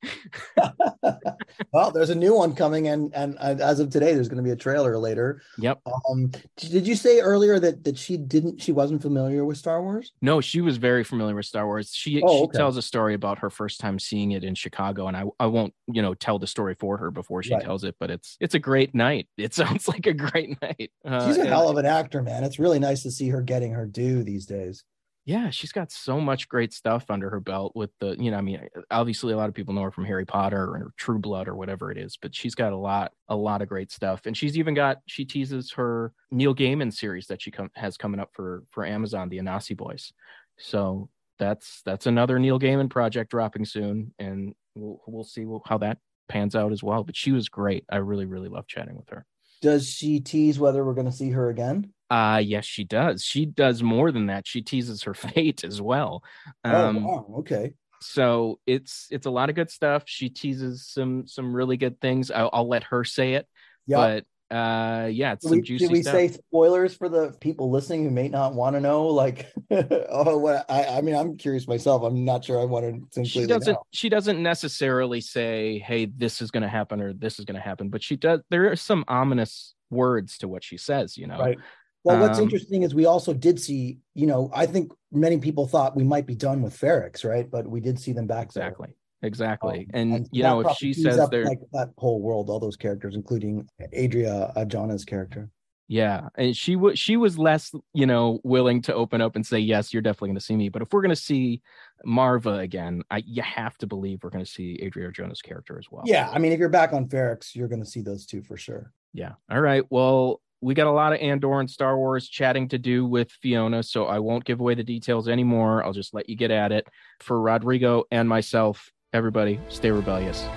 well, 1.71 1.91
there's 1.91 2.09
a 2.09 2.15
new 2.15 2.35
one 2.35 2.55
coming, 2.55 2.88
and 2.88 3.13
and 3.13 3.38
uh, 3.39 3.55
as 3.59 3.79
of 3.79 3.89
today, 3.89 4.13
there's 4.13 4.27
going 4.27 4.38
to 4.38 4.43
be 4.43 4.51
a 4.51 4.55
trailer 4.55 4.97
later. 4.97 5.41
Yep. 5.57 5.81
Um, 6.09 6.31
did 6.57 6.88
you 6.88 6.95
say 6.95 7.19
earlier 7.19 7.59
that 7.59 7.83
that 7.83 7.97
she 7.97 8.17
didn't, 8.17 8.62
she 8.62 8.71
wasn't 8.71 9.01
familiar 9.01 9.45
with 9.45 9.57
Star 9.57 9.81
Wars? 9.81 10.12
No, 10.21 10.41
she 10.41 10.62
was 10.62 10.77
very 10.77 11.03
familiar 11.03 11.35
with 11.35 11.45
Star 11.45 11.65
Wars. 11.65 11.93
She 11.93 12.21
Oh, 12.23 12.38
she 12.38 12.43
okay. 12.43 12.57
tells 12.57 12.77
a 12.77 12.81
story 12.81 13.13
about 13.13 13.39
her 13.39 13.50
first 13.50 13.79
time 13.79 14.00
seeing 14.00 14.31
it 14.33 14.43
in 14.43 14.55
Chicago, 14.55 15.07
and 15.07 15.15
I 15.17 15.23
I 15.39 15.45
won't 15.47 15.73
you 15.87 16.01
know 16.01 16.13
tell 16.13 16.39
the 16.39 16.47
story 16.47 16.75
for 16.75 16.97
her 16.97 17.11
before 17.11 17.43
she 17.43 17.53
Right. 17.53 17.63
tells 17.63 17.83
it, 17.83 17.95
but 17.99 18.11
it's 18.11 18.37
it's 18.39 18.55
a 18.55 18.59
great 18.59 18.93
night. 18.93 19.27
It 19.37 19.53
sounds 19.53 19.87
like 19.87 20.05
a 20.05 20.13
great 20.13 20.61
night. 20.61 20.91
Uh, 21.05 21.27
She's 21.27 21.37
a 21.37 21.45
hell 21.45 21.69
of 21.69 21.77
an 21.77 21.85
actor, 21.85 22.21
man. 22.21 22.43
It's 22.43 22.59
really 22.59 22.79
nice 22.79 23.03
to 23.03 23.11
see 23.11 23.29
her 23.29 23.41
getting 23.41 23.71
her 23.73 23.85
due 23.85 24.23
these 24.23 24.45
days. 24.45 24.83
yeah 25.25 25.49
she's 25.49 25.71
got 25.71 25.89
so 25.89 26.19
much 26.19 26.49
great 26.49 26.73
stuff 26.73 27.09
under 27.09 27.29
her 27.29 27.39
belt 27.39 27.71
with 27.75 27.91
the 28.01 28.09
you 28.19 28.29
know 28.29 28.37
i 28.37 28.41
mean 28.41 28.59
obviously 28.91 29.31
a 29.31 29.37
lot 29.37 29.47
of 29.47 29.55
people 29.55 29.73
know 29.73 29.83
her 29.83 29.91
from 29.91 30.03
harry 30.03 30.25
potter 30.25 30.63
or 30.75 30.91
true 30.97 31.17
blood 31.17 31.47
or 31.47 31.55
whatever 31.55 31.89
it 31.91 31.97
is 31.97 32.17
but 32.21 32.35
she's 32.35 32.55
got 32.55 32.73
a 32.73 32.77
lot 32.77 33.13
a 33.29 33.35
lot 33.35 33.61
of 33.61 33.69
great 33.69 33.89
stuff 33.89 34.25
and 34.25 34.35
she's 34.35 34.57
even 34.57 34.73
got 34.73 34.97
she 35.05 35.23
teases 35.23 35.71
her 35.71 36.11
neil 36.29 36.53
gaiman 36.53 36.91
series 36.91 37.27
that 37.27 37.41
she 37.41 37.51
com- 37.51 37.71
has 37.75 37.95
coming 37.95 38.19
up 38.19 38.31
for 38.33 38.65
for 38.71 38.85
amazon 38.85 39.29
the 39.29 39.37
anansi 39.37 39.77
boys 39.77 40.11
so 40.57 41.09
that's 41.39 41.81
that's 41.85 42.05
another 42.05 42.39
neil 42.39 42.59
gaiman 42.59 42.89
project 42.89 43.31
dropping 43.31 43.65
soon 43.65 44.13
and 44.19 44.53
we'll 44.75 45.01
we'll 45.07 45.23
see 45.23 45.45
how 45.65 45.77
that 45.79 45.97
pans 46.29 46.55
out 46.55 46.71
as 46.71 46.81
well. 46.83 47.03
But 47.03 47.15
she 47.15 47.31
was 47.31 47.49
great. 47.49 47.85
I 47.91 47.97
really 47.97 48.25
really 48.25 48.49
love 48.49 48.67
chatting 48.67 48.95
with 48.95 49.09
her. 49.09 49.25
Does 49.61 49.89
she 49.89 50.19
tease 50.19 50.59
whether 50.59 50.83
we're 50.83 50.93
going 50.93 51.05
to 51.05 51.11
see 51.11 51.31
her 51.31 51.49
again? 51.49 51.93
uh 52.09 52.41
yes 52.43 52.65
she 52.65 52.83
does. 52.83 53.23
She 53.23 53.45
does 53.45 53.81
more 53.81 54.11
than 54.11 54.27
that. 54.27 54.45
She 54.47 54.61
teases 54.61 55.03
her 55.03 55.13
fate 55.15 55.63
as 55.63 55.81
well. 55.81 56.23
Um 56.63 56.97
oh, 56.97 57.01
wow. 57.01 57.35
Okay. 57.39 57.73
so 58.01 58.59
it's 58.67 59.07
it's 59.09 59.25
a 59.25 59.31
lot 59.31 59.49
of 59.49 59.55
good 59.55 59.71
stuff. 59.71 60.03
She 60.05 60.29
teases 60.29 60.87
some 60.87 61.25
some 61.27 61.55
really 61.55 61.77
good 61.77 61.99
things. 62.01 62.29
I'll, 62.29 62.49
I'll 62.53 62.67
let 62.67 62.83
her 62.85 63.03
say 63.03 63.33
it. 63.33 63.47
Yeah. 63.87 63.97
but 63.97 64.25
uh 64.53 65.07
yeah 65.07 65.33
it's 65.33 65.43
Did 65.43 65.50
some 65.50 65.57
we, 65.57 65.62
juicy 65.63 65.86
did 65.86 65.91
we 65.91 66.01
stuff 66.01 66.13
say 66.13 66.27
spoilers 66.27 66.95
for 66.95 67.10
the 67.10 67.31
people 67.39 67.72
listening 67.72 68.03
who 68.03 68.12
may 68.12 68.29
not 68.29 68.53
want 68.53 68.75
to 68.75 68.81
know? 68.81 69.07
Like, 69.07 69.51
oh, 69.72 70.38
what? 70.38 70.65
I, 70.69 70.86
I 70.86 71.01
mean, 71.01 71.16
I'm 71.16 71.37
curious 71.37 71.68
myself. 71.68 72.03
I'm 72.03 72.24
not 72.24 72.46
sure 72.46 72.59
I 72.59 72.66
want 72.66 73.11
to 73.13 73.25
she 73.25 73.46
doesn't 73.46 73.74
know. 73.74 73.83
she 73.92 74.09
doesn't 74.09 74.42
necessarily 74.42 75.22
say 75.22 75.79
hey 75.79 76.05
this 76.05 76.42
is 76.42 76.51
going 76.51 76.63
to 76.63 76.70
happen 76.70 77.01
or 77.01 77.13
this 77.13 77.39
is 77.39 77.46
going 77.46 77.55
to 77.55 77.61
happen 77.61 77.89
but 77.89 78.03
she 78.03 78.16
does 78.16 78.39
there 78.50 78.72
are 78.72 78.75
some 78.75 79.03
ominous 79.07 79.74
words 79.89 80.37
to 80.39 80.48
what 80.48 80.63
she 80.63 80.77
says 80.77 81.18
you 81.18 81.27
know 81.27 81.37
Right. 81.39 81.57
Well, 82.03 82.20
what's 82.20 82.37
Um, 82.37 82.44
interesting 82.44 82.83
is 82.83 82.94
we 82.94 83.05
also 83.05 83.33
did 83.33 83.61
see, 83.61 84.00
you 84.13 84.27
know, 84.27 84.51
I 84.53 84.66
think 84.66 84.92
many 85.11 85.37
people 85.37 85.68
thought 85.68 85.96
we 85.96 86.03
might 86.03 86.25
be 86.25 86.35
done 86.35 86.61
with 86.61 86.77
Ferrix, 86.77 87.24
right? 87.24 87.50
But 87.50 87.66
we 87.66 87.79
did 87.79 87.98
see 87.98 88.11
them 88.11 88.27
back 88.27 88.51
there. 88.51 88.75
Exactly 89.24 89.88
Um, 89.94 90.00
and, 90.14 90.25
so 90.25 90.29
you 90.31 90.44
know 90.44 90.59
if 90.62 90.77
she 90.77 90.94
says 90.94 91.18
up, 91.18 91.31
there 91.31 91.46
like 91.46 91.59
that 91.72 91.90
whole 91.98 92.22
world, 92.22 92.50
all 92.50 92.59
those 92.59 92.75
characters, 92.75 93.16
including 93.16 93.68
Adria 93.98 94.51
Arjona's 94.55 95.05
character. 95.05 95.50
Yeah, 95.88 96.29
and 96.36 96.55
she 96.55 96.75
was 96.75 96.98
she 96.98 97.18
was 97.18 97.38
less, 97.38 97.72
you 97.94 98.05
know, 98.05 98.40
willing 98.44 98.81
to 98.83 98.96
open 98.96 99.22
up 99.22 99.36
and 99.36 99.46
say 99.46 99.59
yes, 99.59 99.94
you're 99.94 100.01
definitely 100.01 100.29
going 100.29 100.40
to 100.40 100.46
see 100.46 100.55
me. 100.55 100.70
But 100.70 100.81
if 100.81 100.94
we're 100.94 101.01
going 101.01 101.09
to 101.09 101.16
see 101.16 101.62
Marva 102.05 102.59
again, 102.59 103.03
I 103.12 103.24
you 103.25 103.42
have 103.42 103.77
to 103.79 103.88
believe 103.88 104.20
we're 104.24 104.29
going 104.29 104.46
to 104.46 104.50
see 104.50 104.79
Adria 104.83 105.07
Arjona's 105.07 105.42
character 105.42 105.77
as 105.77 105.86
well. 105.92 106.03
Yeah, 106.05 106.29
I 106.31 106.40
mean, 106.40 106.51
if 106.51 106.59
you're 106.59 106.70
back 106.70 106.94
on 106.94 107.07
Ferrix, 107.07 107.53
you're 107.53 107.68
going 107.68 107.83
to 107.83 107.90
see 107.90 108.01
those 108.01 108.25
two 108.25 108.42
for 108.42 108.57
sure. 108.57 108.92
yeah. 109.14 109.33
All 109.51 109.62
right. 109.62 109.83
Well, 109.90 110.42
we 110.62 110.74
got 110.74 110.88
a 110.88 110.92
lot 110.92 111.12
of 111.12 111.20
Andor 111.20 111.59
and 111.59 111.70
Star 111.70 111.98
Wars 111.98 112.29
chatting 112.29 112.70
to 112.70 112.77
do 112.77 113.05
with 113.05 113.29
Fiona, 113.42 113.83
so 113.83 114.05
I 114.05 114.20
won't 114.20 114.46
give 114.46 114.62
away 114.62 114.75
the 114.75 114.83
details 114.83 115.27
anymore. 115.27 115.83
I'll 115.83 115.94
just 115.94 116.14
let 116.14 116.29
you 116.29 116.38
get 116.38 116.51
at 116.51 116.72
it. 116.72 116.88
For 117.20 117.40
Rodrigo 117.40 118.05
and 118.09 118.29
myself, 118.29 118.90
everybody, 119.13 119.59
stay 119.69 119.91
rebellious. 119.91 120.47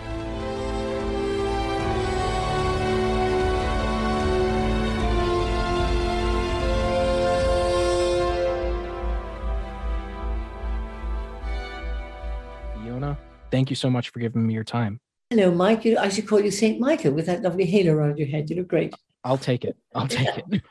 Fiona, 12.82 13.18
thank 13.50 13.70
you 13.70 13.76
so 13.76 13.90
much 13.90 14.10
for 14.10 14.20
giving 14.20 14.46
me 14.46 14.54
your 14.54 14.64
time. 14.64 15.00
Hello, 15.30 15.50
Mike. 15.50 15.84
I 15.86 16.08
should 16.08 16.26
call 16.28 16.40
you 16.40 16.50
Saint 16.50 16.78
Michael 16.80 17.12
with 17.12 17.26
that 17.26 17.42
lovely 17.42 17.64
halo 17.64 17.94
around 17.94 18.18
your 18.18 18.28
head. 18.28 18.48
You 18.48 18.56
look 18.56 18.68
great. 18.68 18.94
I'll 19.24 19.38
take 19.38 19.64
it. 19.64 19.76
I'll 19.94 20.06
take 20.06 20.28
it. 20.52 20.62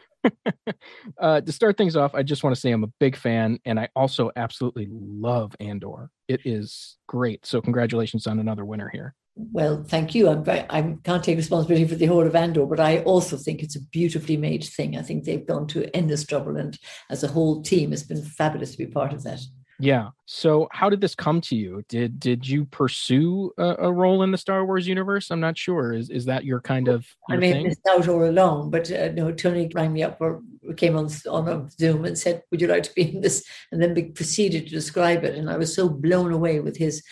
Uh, 1.20 1.42
to 1.42 1.52
start 1.52 1.78
things 1.78 1.96
off, 1.96 2.16
I 2.16 2.24
just 2.24 2.44
want 2.44 2.56
to 2.56 2.60
say 2.60 2.72
I'm 2.72 2.84
a 2.84 2.92
big 3.00 3.16
fan, 3.16 3.60
and 3.66 3.80
I 3.80 3.90
also 3.96 4.32
absolutely 4.36 4.88
love 4.90 5.56
Andor. 5.60 6.10
It 6.28 6.42
is 6.46 6.98
great. 7.08 7.46
So 7.46 7.62
congratulations 7.62 8.28
on 8.28 8.40
another 8.40 8.66
winner 8.66 8.90
here. 8.92 9.16
Well, 9.38 9.84
thank 9.84 10.16
you. 10.16 10.30
I'm 10.30 10.46
very, 10.46 10.66
I 10.70 10.96
can't 11.04 11.24
take 11.24 11.36
responsibility 11.36 11.86
for 11.86 11.96
the 11.96 12.06
whole 12.06 12.26
of 12.26 12.36
Andor, 12.36 12.66
but 12.66 12.80
I 12.80 13.00
also 13.00 13.36
think 13.36 13.62
it's 13.62 13.76
a 13.76 13.82
beautifully 13.92 14.38
made 14.38 14.64
thing. 14.64 14.98
I 14.98 15.02
think 15.02 15.26
they've 15.26 15.46
gone 15.46 15.68
to 15.68 15.94
endless 15.96 16.26
trouble, 16.26 16.56
and 16.56 16.78
as 17.10 17.24
a 17.24 17.28
whole 17.28 17.62
team, 17.62 17.92
it's 17.92 18.04
been 18.04 18.24
fabulous 18.24 18.72
to 18.72 18.78
be 18.78 18.88
part 18.88 19.12
of 19.12 19.24
that. 19.24 19.42
Yeah. 19.80 20.10
So 20.26 20.68
how 20.72 20.90
did 20.90 21.02
this 21.02 21.16
come 21.16 21.42
to 21.42 21.56
you? 21.56 21.84
Did 21.90 22.20
did 22.20 22.48
you 22.48 22.66
pursue 22.66 23.52
a, 23.58 23.76
a 23.80 23.92
role 23.92 24.24
in 24.24 24.32
the 24.32 24.38
Star 24.38 24.66
Wars 24.66 24.88
universe? 24.88 25.32
I'm 25.32 25.40
not 25.40 25.58
sure. 25.58 25.94
Is 25.94 26.10
is 26.10 26.26
that 26.26 26.46
your 26.46 26.62
kind 26.62 26.88
of 26.88 27.06
I 27.30 27.34
your 27.34 27.42
may 27.42 27.48
have 27.50 27.58
thing? 27.58 27.68
missed 27.68 27.88
out 27.90 28.08
all 28.08 28.24
along, 28.24 28.72
but 28.72 28.90
uh, 28.92 29.12
no, 29.12 29.32
Tony 29.32 29.70
rang 29.74 29.94
me 29.94 30.04
up 30.04 30.18
or 30.22 30.42
came 30.78 30.96
on 30.96 31.10
on 31.30 31.48
a 31.48 31.70
Zoom 31.72 32.06
and 32.06 32.18
said, 32.18 32.44
"Would 32.52 32.62
you 32.62 32.68
like 32.68 32.84
to 32.84 32.94
be 32.94 33.14
in 33.16 33.22
this?" 33.22 33.44
And 33.72 33.82
then 33.82 34.14
proceeded 34.14 34.66
to 34.66 34.72
describe 34.72 35.24
it, 35.24 35.36
and 35.36 35.50
I 35.50 35.58
was 35.58 35.76
so 35.76 35.90
blown 35.90 36.32
away 36.32 36.60
with 36.62 36.78
his 36.78 37.04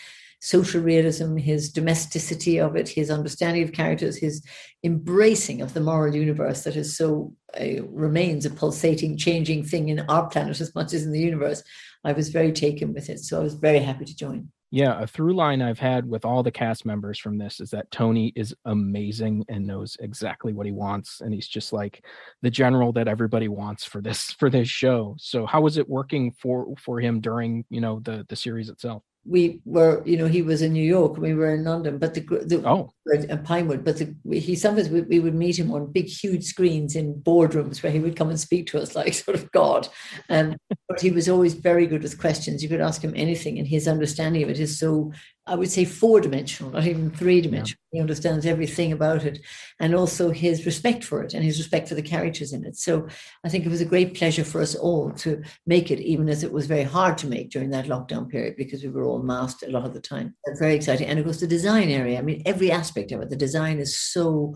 social 0.44 0.82
realism, 0.82 1.36
his 1.36 1.72
domesticity 1.72 2.60
of 2.60 2.76
it, 2.76 2.86
his 2.86 3.10
understanding 3.10 3.62
of 3.62 3.72
characters, 3.72 4.14
his 4.18 4.44
embracing 4.82 5.62
of 5.62 5.72
the 5.72 5.80
moral 5.80 6.14
universe 6.14 6.64
that 6.64 6.76
is 6.76 6.94
so 6.94 7.34
uh, 7.58 7.82
remains 7.84 8.44
a 8.44 8.50
pulsating, 8.50 9.16
changing 9.16 9.64
thing 9.64 9.88
in 9.88 10.00
our 10.00 10.28
planet 10.28 10.60
as 10.60 10.74
much 10.74 10.92
as 10.92 11.06
in 11.06 11.12
the 11.12 11.20
universe. 11.20 11.62
I 12.04 12.12
was 12.12 12.28
very 12.28 12.52
taken 12.52 12.92
with 12.92 13.08
it, 13.08 13.20
so 13.20 13.40
I 13.40 13.42
was 13.42 13.54
very 13.54 13.78
happy 13.78 14.04
to 14.04 14.14
join. 14.14 14.50
Yeah, 14.70 15.00
a 15.00 15.06
through 15.06 15.34
line 15.34 15.62
I've 15.62 15.78
had 15.78 16.04
with 16.04 16.26
all 16.26 16.42
the 16.42 16.50
cast 16.50 16.84
members 16.84 17.18
from 17.18 17.38
this 17.38 17.60
is 17.60 17.70
that 17.70 17.90
Tony 17.90 18.30
is 18.36 18.54
amazing 18.66 19.46
and 19.48 19.66
knows 19.66 19.96
exactly 20.00 20.52
what 20.52 20.66
he 20.66 20.72
wants, 20.72 21.22
and 21.22 21.32
he's 21.32 21.48
just 21.48 21.72
like 21.72 22.04
the 22.42 22.50
general 22.50 22.92
that 22.94 23.08
everybody 23.08 23.48
wants 23.48 23.84
for 23.84 24.02
this 24.02 24.32
for 24.38 24.50
this 24.50 24.68
show. 24.68 25.16
So, 25.18 25.46
how 25.46 25.62
was 25.62 25.78
it 25.78 25.88
working 25.88 26.32
for 26.32 26.74
for 26.76 27.00
him 27.00 27.20
during 27.20 27.64
you 27.70 27.80
know 27.80 28.00
the 28.00 28.26
the 28.28 28.36
series 28.36 28.68
itself? 28.68 29.04
We 29.26 29.60
were, 29.64 30.02
you 30.04 30.16
know, 30.16 30.26
he 30.26 30.42
was 30.42 30.62
in 30.62 30.72
New 30.72 30.84
York, 30.84 31.16
we 31.16 31.34
were 31.34 31.54
in 31.54 31.64
London, 31.64 31.98
but 31.98 32.14
the, 32.14 32.20
the 32.20 32.62
Oh, 32.66 32.90
and 33.06 33.44
Pinewood, 33.44 33.84
but 33.84 33.98
the, 33.98 34.14
he 34.30 34.54
sometimes 34.54 34.88
we, 34.88 35.02
we, 35.02 35.20
would 35.20 35.34
meet 35.34 35.58
him 35.58 35.72
on 35.72 35.92
big, 35.92 36.06
huge 36.06 36.44
screens 36.44 36.96
in 36.96 37.14
boardrooms 37.14 37.82
where 37.82 37.92
he 37.92 38.00
would 38.00 38.16
come 38.16 38.30
and 38.30 38.40
speak 38.40 38.66
to 38.68 38.80
us 38.80 38.94
like 38.96 39.14
sort 39.14 39.36
of 39.36 39.50
God. 39.52 39.88
Um, 40.28 40.56
but 40.88 41.00
he 41.00 41.10
was 41.10 41.28
always 41.28 41.54
very 41.54 41.86
good 41.86 42.02
with 42.02 42.20
questions. 42.20 42.62
You 42.62 42.68
could 42.68 42.80
ask 42.80 43.02
him 43.02 43.14
anything, 43.16 43.58
and 43.58 43.66
his 43.68 43.88
understanding 43.88 44.42
of 44.42 44.50
it 44.50 44.60
is 44.60 44.78
so 44.78 45.12
I 45.46 45.54
would 45.56 45.70
say 45.70 45.84
four 45.84 46.20
dimensional, 46.20 46.72
not 46.72 46.86
even 46.86 47.10
three 47.10 47.42
dimensional. 47.42 47.78
Yeah. 47.92 47.98
He 47.98 48.00
understands 48.00 48.46
everything 48.46 48.92
about 48.92 49.24
it 49.24 49.40
and 49.78 49.94
also 49.94 50.30
his 50.30 50.64
respect 50.64 51.04
for 51.04 51.22
it 51.22 51.34
and 51.34 51.44
his 51.44 51.58
respect 51.58 51.88
for 51.88 51.94
the 51.94 52.02
characters 52.02 52.52
in 52.54 52.64
it. 52.64 52.76
So 52.76 53.06
I 53.44 53.50
think 53.50 53.66
it 53.66 53.68
was 53.68 53.82
a 53.82 53.86
great 53.86 54.14
pleasure 54.14 54.44
for 54.44 54.62
us 54.62 54.74
all 54.74 55.10
to 55.12 55.42
make 55.66 55.90
it, 55.90 56.00
even 56.00 56.30
as 56.30 56.44
it 56.44 56.52
was 56.52 56.66
very 56.66 56.82
hard 56.82 57.18
to 57.18 57.26
make 57.26 57.50
during 57.50 57.70
that 57.70 57.86
lockdown 57.86 58.28
period 58.28 58.56
because 58.56 58.82
we 58.82 58.88
were 58.88 59.04
all 59.04 59.22
masked 59.22 59.62
a 59.62 59.70
lot 59.70 59.84
of 59.84 59.92
the 59.92 60.00
time. 60.00 60.34
That's 60.46 60.60
very 60.60 60.74
exciting. 60.74 61.08
And 61.08 61.18
of 61.18 61.26
course, 61.26 61.40
the 61.40 61.46
design 61.46 61.90
area, 61.90 62.18
I 62.18 62.22
mean, 62.22 62.42
every 62.46 62.70
aspect 62.70 63.12
of 63.12 63.20
it, 63.20 63.28
the 63.28 63.36
design 63.36 63.78
is 63.78 63.94
so 63.94 64.54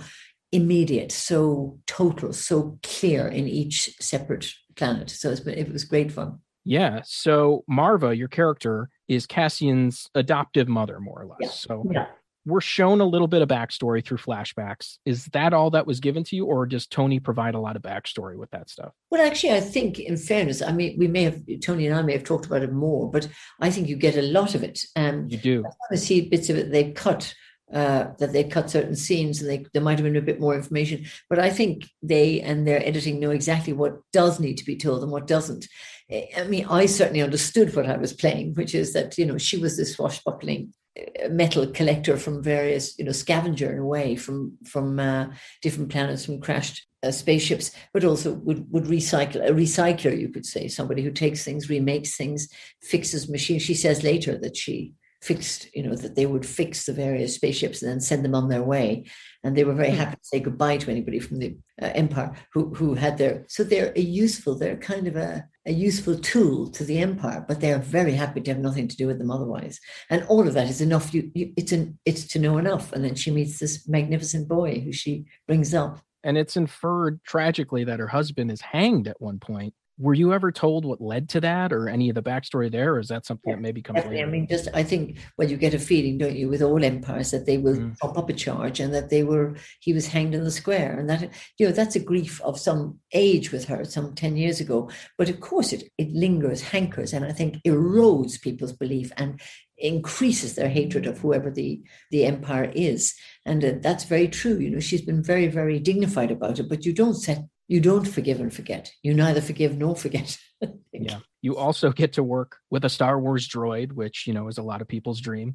immediate, 0.52 1.12
so 1.12 1.78
total, 1.86 2.32
so 2.32 2.78
clear 2.82 3.28
in 3.28 3.46
each 3.46 3.94
separate 4.00 4.50
planet. 4.74 5.10
So 5.10 5.34
been, 5.36 5.58
it 5.58 5.70
was 5.70 5.84
great 5.84 6.10
fun. 6.10 6.38
Yeah. 6.64 7.00
So 7.04 7.64
Marva, 7.68 8.16
your 8.16 8.28
character, 8.28 8.88
is 9.08 9.26
Cassian's 9.26 10.08
adoptive 10.14 10.68
mother, 10.68 11.00
more 11.00 11.22
or 11.22 11.26
less. 11.26 11.38
Yeah. 11.40 11.48
So 11.48 11.84
yeah. 11.90 12.06
we're 12.44 12.60
shown 12.60 13.00
a 13.00 13.04
little 13.04 13.26
bit 13.26 13.42
of 13.42 13.48
backstory 13.48 14.04
through 14.04 14.18
flashbacks. 14.18 14.98
Is 15.04 15.26
that 15.26 15.52
all 15.52 15.70
that 15.70 15.86
was 15.86 16.00
given 16.00 16.24
to 16.24 16.36
you, 16.36 16.44
or 16.46 16.66
does 16.66 16.86
Tony 16.86 17.18
provide 17.18 17.54
a 17.54 17.60
lot 17.60 17.76
of 17.76 17.82
backstory 17.82 18.36
with 18.36 18.50
that 18.50 18.68
stuff? 18.68 18.92
Well, 19.10 19.26
actually, 19.26 19.54
I 19.54 19.60
think, 19.60 19.98
in 19.98 20.16
fairness, 20.16 20.62
I 20.62 20.72
mean, 20.72 20.98
we 20.98 21.08
may 21.08 21.24
have 21.24 21.42
Tony 21.62 21.86
and 21.86 21.96
I 21.96 22.02
may 22.02 22.12
have 22.12 22.24
talked 22.24 22.46
about 22.46 22.62
it 22.62 22.72
more, 22.72 23.10
but 23.10 23.28
I 23.60 23.70
think 23.70 23.88
you 23.88 23.96
get 23.96 24.16
a 24.16 24.22
lot 24.22 24.54
of 24.54 24.62
it. 24.62 24.80
Um, 24.94 25.26
you 25.28 25.38
do. 25.38 25.64
I 25.90 25.96
see 25.96 26.28
bits 26.28 26.50
of 26.50 26.56
it 26.56 26.70
they 26.70 26.92
cut 26.92 27.34
uh, 27.72 28.08
that 28.18 28.32
they 28.32 28.44
cut 28.44 28.70
certain 28.70 28.96
scenes 28.96 29.40
and 29.40 29.50
they, 29.50 29.66
there 29.72 29.82
might 29.82 29.98
have 29.98 30.04
been 30.04 30.16
a 30.16 30.22
bit 30.22 30.40
more 30.40 30.54
information. 30.54 31.04
But 31.28 31.38
I 31.38 31.50
think 31.50 31.84
they 32.02 32.40
and 32.40 32.66
their 32.66 32.84
editing 32.86 33.20
know 33.20 33.30
exactly 33.30 33.72
what 33.72 33.98
does 34.12 34.40
need 34.40 34.58
to 34.58 34.64
be 34.64 34.76
told 34.76 35.02
and 35.02 35.12
what 35.12 35.26
doesn't. 35.26 35.66
I 36.10 36.44
mean, 36.44 36.64
I 36.70 36.86
certainly 36.86 37.20
understood 37.20 37.76
what 37.76 37.86
I 37.86 37.98
was 37.98 38.14
playing, 38.14 38.54
which 38.54 38.74
is 38.74 38.94
that, 38.94 39.18
you 39.18 39.26
know, 39.26 39.36
she 39.36 39.58
was 39.58 39.76
this 39.76 39.94
swashbuckling 39.94 40.72
uh, 40.98 41.28
metal 41.28 41.66
collector 41.66 42.16
from 42.16 42.42
various, 42.42 42.98
you 42.98 43.04
know, 43.04 43.12
scavenger 43.12 43.70
in 43.70 43.78
a 43.78 43.84
way 43.84 44.16
from 44.16 44.56
from 44.64 44.98
uh, 44.98 45.26
different 45.60 45.90
planets, 45.90 46.24
from 46.24 46.40
crashed 46.40 46.86
uh, 47.02 47.10
spaceships, 47.10 47.72
but 47.92 48.04
also 48.04 48.32
would 48.32 48.64
would 48.72 48.84
recycle 48.84 49.46
a 49.46 49.52
recycler, 49.52 50.18
you 50.18 50.30
could 50.30 50.46
say, 50.46 50.66
somebody 50.66 51.02
who 51.02 51.10
takes 51.10 51.44
things, 51.44 51.68
remakes 51.68 52.16
things, 52.16 52.48
fixes 52.82 53.28
machines. 53.28 53.62
She 53.62 53.74
says 53.74 54.02
later 54.02 54.38
that 54.38 54.56
she 54.56 54.94
fixed, 55.20 55.68
you 55.74 55.82
know, 55.82 55.96
that 55.96 56.14
they 56.14 56.26
would 56.26 56.46
fix 56.46 56.86
the 56.86 56.92
various 56.92 57.34
spaceships 57.34 57.82
and 57.82 57.90
then 57.90 58.00
send 58.00 58.24
them 58.24 58.34
on 58.34 58.48
their 58.48 58.62
way. 58.62 59.04
And 59.42 59.56
they 59.56 59.64
were 59.64 59.74
very 59.74 59.90
hmm. 59.90 59.96
happy 59.96 60.16
to 60.16 60.24
say 60.24 60.40
goodbye 60.40 60.76
to 60.78 60.90
anybody 60.90 61.18
from 61.18 61.38
the 61.38 61.56
uh, 61.80 61.90
empire 61.94 62.34
who 62.52 62.74
who 62.74 62.94
had 62.94 63.18
their. 63.18 63.44
So 63.48 63.64
they're 63.64 63.92
a 63.94 64.00
useful. 64.00 64.56
They're 64.56 64.76
kind 64.76 65.06
of 65.06 65.16
a 65.16 65.44
a 65.66 65.72
useful 65.72 66.18
tool 66.18 66.70
to 66.70 66.84
the 66.84 66.98
empire, 66.98 67.44
but 67.46 67.60
they 67.60 67.72
are 67.72 67.78
very 67.78 68.12
happy 68.12 68.40
to 68.40 68.50
have 68.52 68.60
nothing 68.60 68.88
to 68.88 68.96
do 68.96 69.06
with 69.06 69.18
them 69.18 69.30
otherwise. 69.30 69.78
And 70.10 70.24
all 70.24 70.46
of 70.46 70.54
that 70.54 70.68
is 70.68 70.80
enough. 70.80 71.12
You, 71.12 71.30
you 71.34 71.52
it's 71.56 71.72
an 71.72 71.98
it's 72.04 72.26
to 72.28 72.38
know 72.38 72.58
enough. 72.58 72.92
And 72.92 73.04
then 73.04 73.14
she 73.14 73.30
meets 73.30 73.58
this 73.58 73.88
magnificent 73.88 74.48
boy 74.48 74.80
who 74.80 74.92
she 74.92 75.26
brings 75.46 75.74
up. 75.74 76.00
And 76.24 76.36
it's 76.36 76.56
inferred 76.56 77.22
tragically 77.24 77.84
that 77.84 78.00
her 78.00 78.08
husband 78.08 78.50
is 78.50 78.60
hanged 78.60 79.06
at 79.06 79.20
one 79.20 79.38
point 79.38 79.74
were 79.98 80.14
you 80.14 80.32
ever 80.32 80.52
told 80.52 80.84
what 80.84 81.00
led 81.00 81.28
to 81.28 81.40
that 81.40 81.72
or 81.72 81.88
any 81.88 82.08
of 82.08 82.14
the 82.14 82.22
backstory 82.22 82.70
there 82.70 82.94
or 82.94 82.98
is 83.00 83.08
that 83.08 83.26
something 83.26 83.50
yeah, 83.50 83.56
that 83.56 83.62
maybe 83.62 83.82
comes 83.82 83.96
definitely. 83.96 84.18
later? 84.18 84.28
i 84.28 84.30
mean 84.30 84.46
just 84.46 84.68
i 84.72 84.82
think 84.82 85.18
well 85.36 85.50
you 85.50 85.56
get 85.56 85.74
a 85.74 85.78
feeling 85.78 86.16
don't 86.16 86.36
you 86.36 86.48
with 86.48 86.62
all 86.62 86.82
empires 86.84 87.30
that 87.30 87.46
they 87.46 87.58
will 87.58 87.76
mm. 87.76 87.96
up 88.02 88.28
a 88.28 88.32
charge 88.32 88.80
and 88.80 88.94
that 88.94 89.10
they 89.10 89.22
were 89.22 89.56
he 89.80 89.92
was 89.92 90.06
hanged 90.06 90.34
in 90.34 90.44
the 90.44 90.50
square 90.50 90.98
and 90.98 91.10
that 91.10 91.30
you 91.58 91.66
know 91.66 91.72
that's 91.72 91.96
a 91.96 92.00
grief 92.00 92.40
of 92.42 92.58
some 92.58 92.98
age 93.12 93.50
with 93.50 93.64
her 93.64 93.84
some 93.84 94.14
10 94.14 94.36
years 94.36 94.60
ago 94.60 94.88
but 95.16 95.28
of 95.28 95.40
course 95.40 95.72
it 95.72 95.84
it 95.98 96.12
lingers 96.12 96.62
hankers 96.62 97.12
and 97.12 97.24
i 97.24 97.32
think 97.32 97.56
erodes 97.64 98.40
people's 98.40 98.72
belief 98.72 99.10
and 99.16 99.40
increases 99.78 100.54
their 100.54 100.68
hatred 100.68 101.06
of 101.06 101.18
whoever 101.18 101.50
the 101.50 101.80
the 102.10 102.24
empire 102.24 102.70
is 102.74 103.14
and 103.44 103.64
uh, 103.64 103.72
that's 103.80 104.04
very 104.04 104.28
true 104.28 104.58
you 104.58 104.70
know 104.70 104.80
she's 104.80 105.02
been 105.02 105.22
very 105.22 105.46
very 105.46 105.78
dignified 105.78 106.30
about 106.30 106.58
it 106.58 106.68
but 106.68 106.84
you 106.84 106.92
don't 106.92 107.14
set 107.14 107.44
you 107.68 107.80
don't 107.80 108.06
forgive 108.06 108.40
and 108.40 108.52
forget. 108.52 108.90
You 109.02 109.14
neither 109.14 109.42
forgive 109.42 109.76
nor 109.76 109.94
forget. 109.94 110.38
yeah. 110.92 111.20
You 111.42 111.56
also 111.56 111.92
get 111.92 112.14
to 112.14 112.22
work 112.22 112.56
with 112.70 112.84
a 112.84 112.88
Star 112.88 113.20
Wars 113.20 113.46
droid, 113.46 113.92
which, 113.92 114.26
you 114.26 114.32
know, 114.32 114.48
is 114.48 114.58
a 114.58 114.62
lot 114.62 114.80
of 114.80 114.88
people's 114.88 115.20
dream 115.20 115.54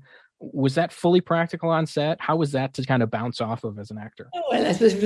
was 0.51 0.75
that 0.75 0.91
fully 0.91 1.21
practical 1.21 1.69
on 1.69 1.85
set? 1.85 2.19
How 2.19 2.35
was 2.35 2.51
that 2.51 2.73
to 2.73 2.85
kind 2.85 3.01
of 3.01 3.09
bounce 3.09 3.39
off 3.39 3.63
of 3.63 3.79
as 3.79 3.91
an 3.91 3.97
actor? 3.97 4.29
Oh, 4.35 4.43
well, 4.51 4.67
I 4.67 4.73
suppose 4.73 4.93
it 4.93 5.01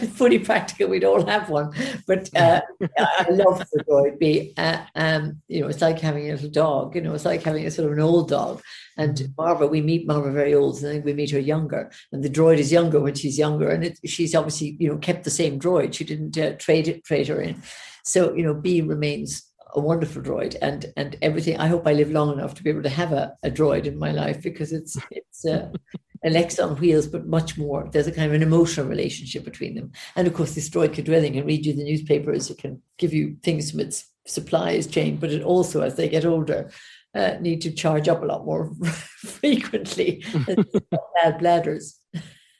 was 0.00 0.10
fully 0.16 0.38
practical. 0.38 0.88
We'd 0.88 1.04
all 1.04 1.24
have 1.26 1.50
one, 1.50 1.72
but 2.06 2.30
uh, 2.34 2.62
I 2.98 3.26
love 3.30 3.58
the 3.58 3.84
droid. 3.84 4.18
Be 4.18 4.54
uh, 4.56 4.84
um, 4.94 5.42
you 5.48 5.60
know, 5.60 5.68
it's 5.68 5.82
like 5.82 6.00
having 6.00 6.28
a 6.28 6.32
little 6.32 6.50
dog. 6.50 6.94
You 6.94 7.02
know, 7.02 7.14
it's 7.14 7.24
like 7.24 7.42
having 7.42 7.66
a 7.66 7.70
sort 7.70 7.86
of 7.86 7.92
an 7.92 8.02
old 8.02 8.28
dog. 8.28 8.62
And 8.96 9.16
mm-hmm. 9.16 9.32
Marva, 9.36 9.66
we 9.66 9.82
meet 9.82 10.06
Marva 10.06 10.30
very 10.30 10.54
old, 10.54 10.76
and 10.76 10.84
then 10.84 11.02
we 11.02 11.12
meet 11.12 11.30
her 11.30 11.38
younger. 11.38 11.90
And 12.12 12.24
the 12.24 12.30
droid 12.30 12.58
is 12.58 12.72
younger 12.72 13.00
when 13.00 13.14
she's 13.14 13.38
younger, 13.38 13.68
and 13.68 13.84
it, 13.84 13.98
she's 14.06 14.34
obviously 14.34 14.76
you 14.78 14.88
know 14.88 14.98
kept 14.98 15.24
the 15.24 15.30
same 15.30 15.60
droid. 15.60 15.94
She 15.94 16.04
didn't 16.04 16.38
uh, 16.38 16.52
trade 16.56 16.88
it, 16.88 17.04
trade 17.04 17.28
her 17.28 17.40
in. 17.40 17.62
So 18.04 18.34
you 18.34 18.42
know, 18.42 18.54
B 18.54 18.80
remains 18.80 19.49
a 19.74 19.80
wonderful 19.80 20.22
droid 20.22 20.56
and 20.60 20.92
and 20.96 21.16
everything. 21.22 21.56
I 21.58 21.68
hope 21.68 21.86
i 21.86 21.92
live 21.92 22.10
long 22.10 22.32
enough 22.32 22.54
to 22.54 22.62
be 22.62 22.70
able 22.70 22.82
to 22.82 22.88
have 22.88 23.12
a, 23.12 23.36
a 23.42 23.50
droid 23.50 23.86
in 23.86 23.98
my 23.98 24.12
life 24.12 24.42
because 24.42 24.72
it's 24.72 24.96
it's 25.10 25.44
uh, 25.44 25.70
Lex 26.24 26.58
on 26.58 26.76
wheels 26.76 27.06
but 27.06 27.26
much 27.26 27.56
more. 27.56 27.88
There's 27.90 28.06
a 28.06 28.12
kind 28.12 28.26
of 28.26 28.34
an 28.34 28.42
emotional 28.42 28.86
relationship 28.86 29.44
between 29.44 29.74
them. 29.74 29.92
And 30.16 30.26
of 30.26 30.34
course 30.34 30.54
this 30.54 30.68
droid 30.68 30.94
can 30.94 31.04
do 31.04 31.12
anything. 31.12 31.38
And 31.38 31.46
read 31.46 31.64
you 31.64 31.72
the 31.72 31.84
newspapers. 31.84 32.50
It 32.50 32.58
can 32.58 32.82
give 32.98 33.14
you 33.14 33.36
things 33.42 33.70
from 33.70 33.80
its 33.80 34.06
supplies 34.26 34.86
chain 34.86 35.16
but 35.16 35.30
it 35.30 35.42
also 35.42 35.80
as 35.80 35.96
they 35.96 36.08
get 36.08 36.24
older 36.24 36.70
uh, 37.14 37.34
need 37.40 37.60
to 37.62 37.72
charge 37.72 38.06
up 38.06 38.22
a 38.22 38.26
lot 38.26 38.44
more 38.44 38.72
frequently. 38.84 40.24
Bad 41.14 41.38
bladders. 41.38 41.96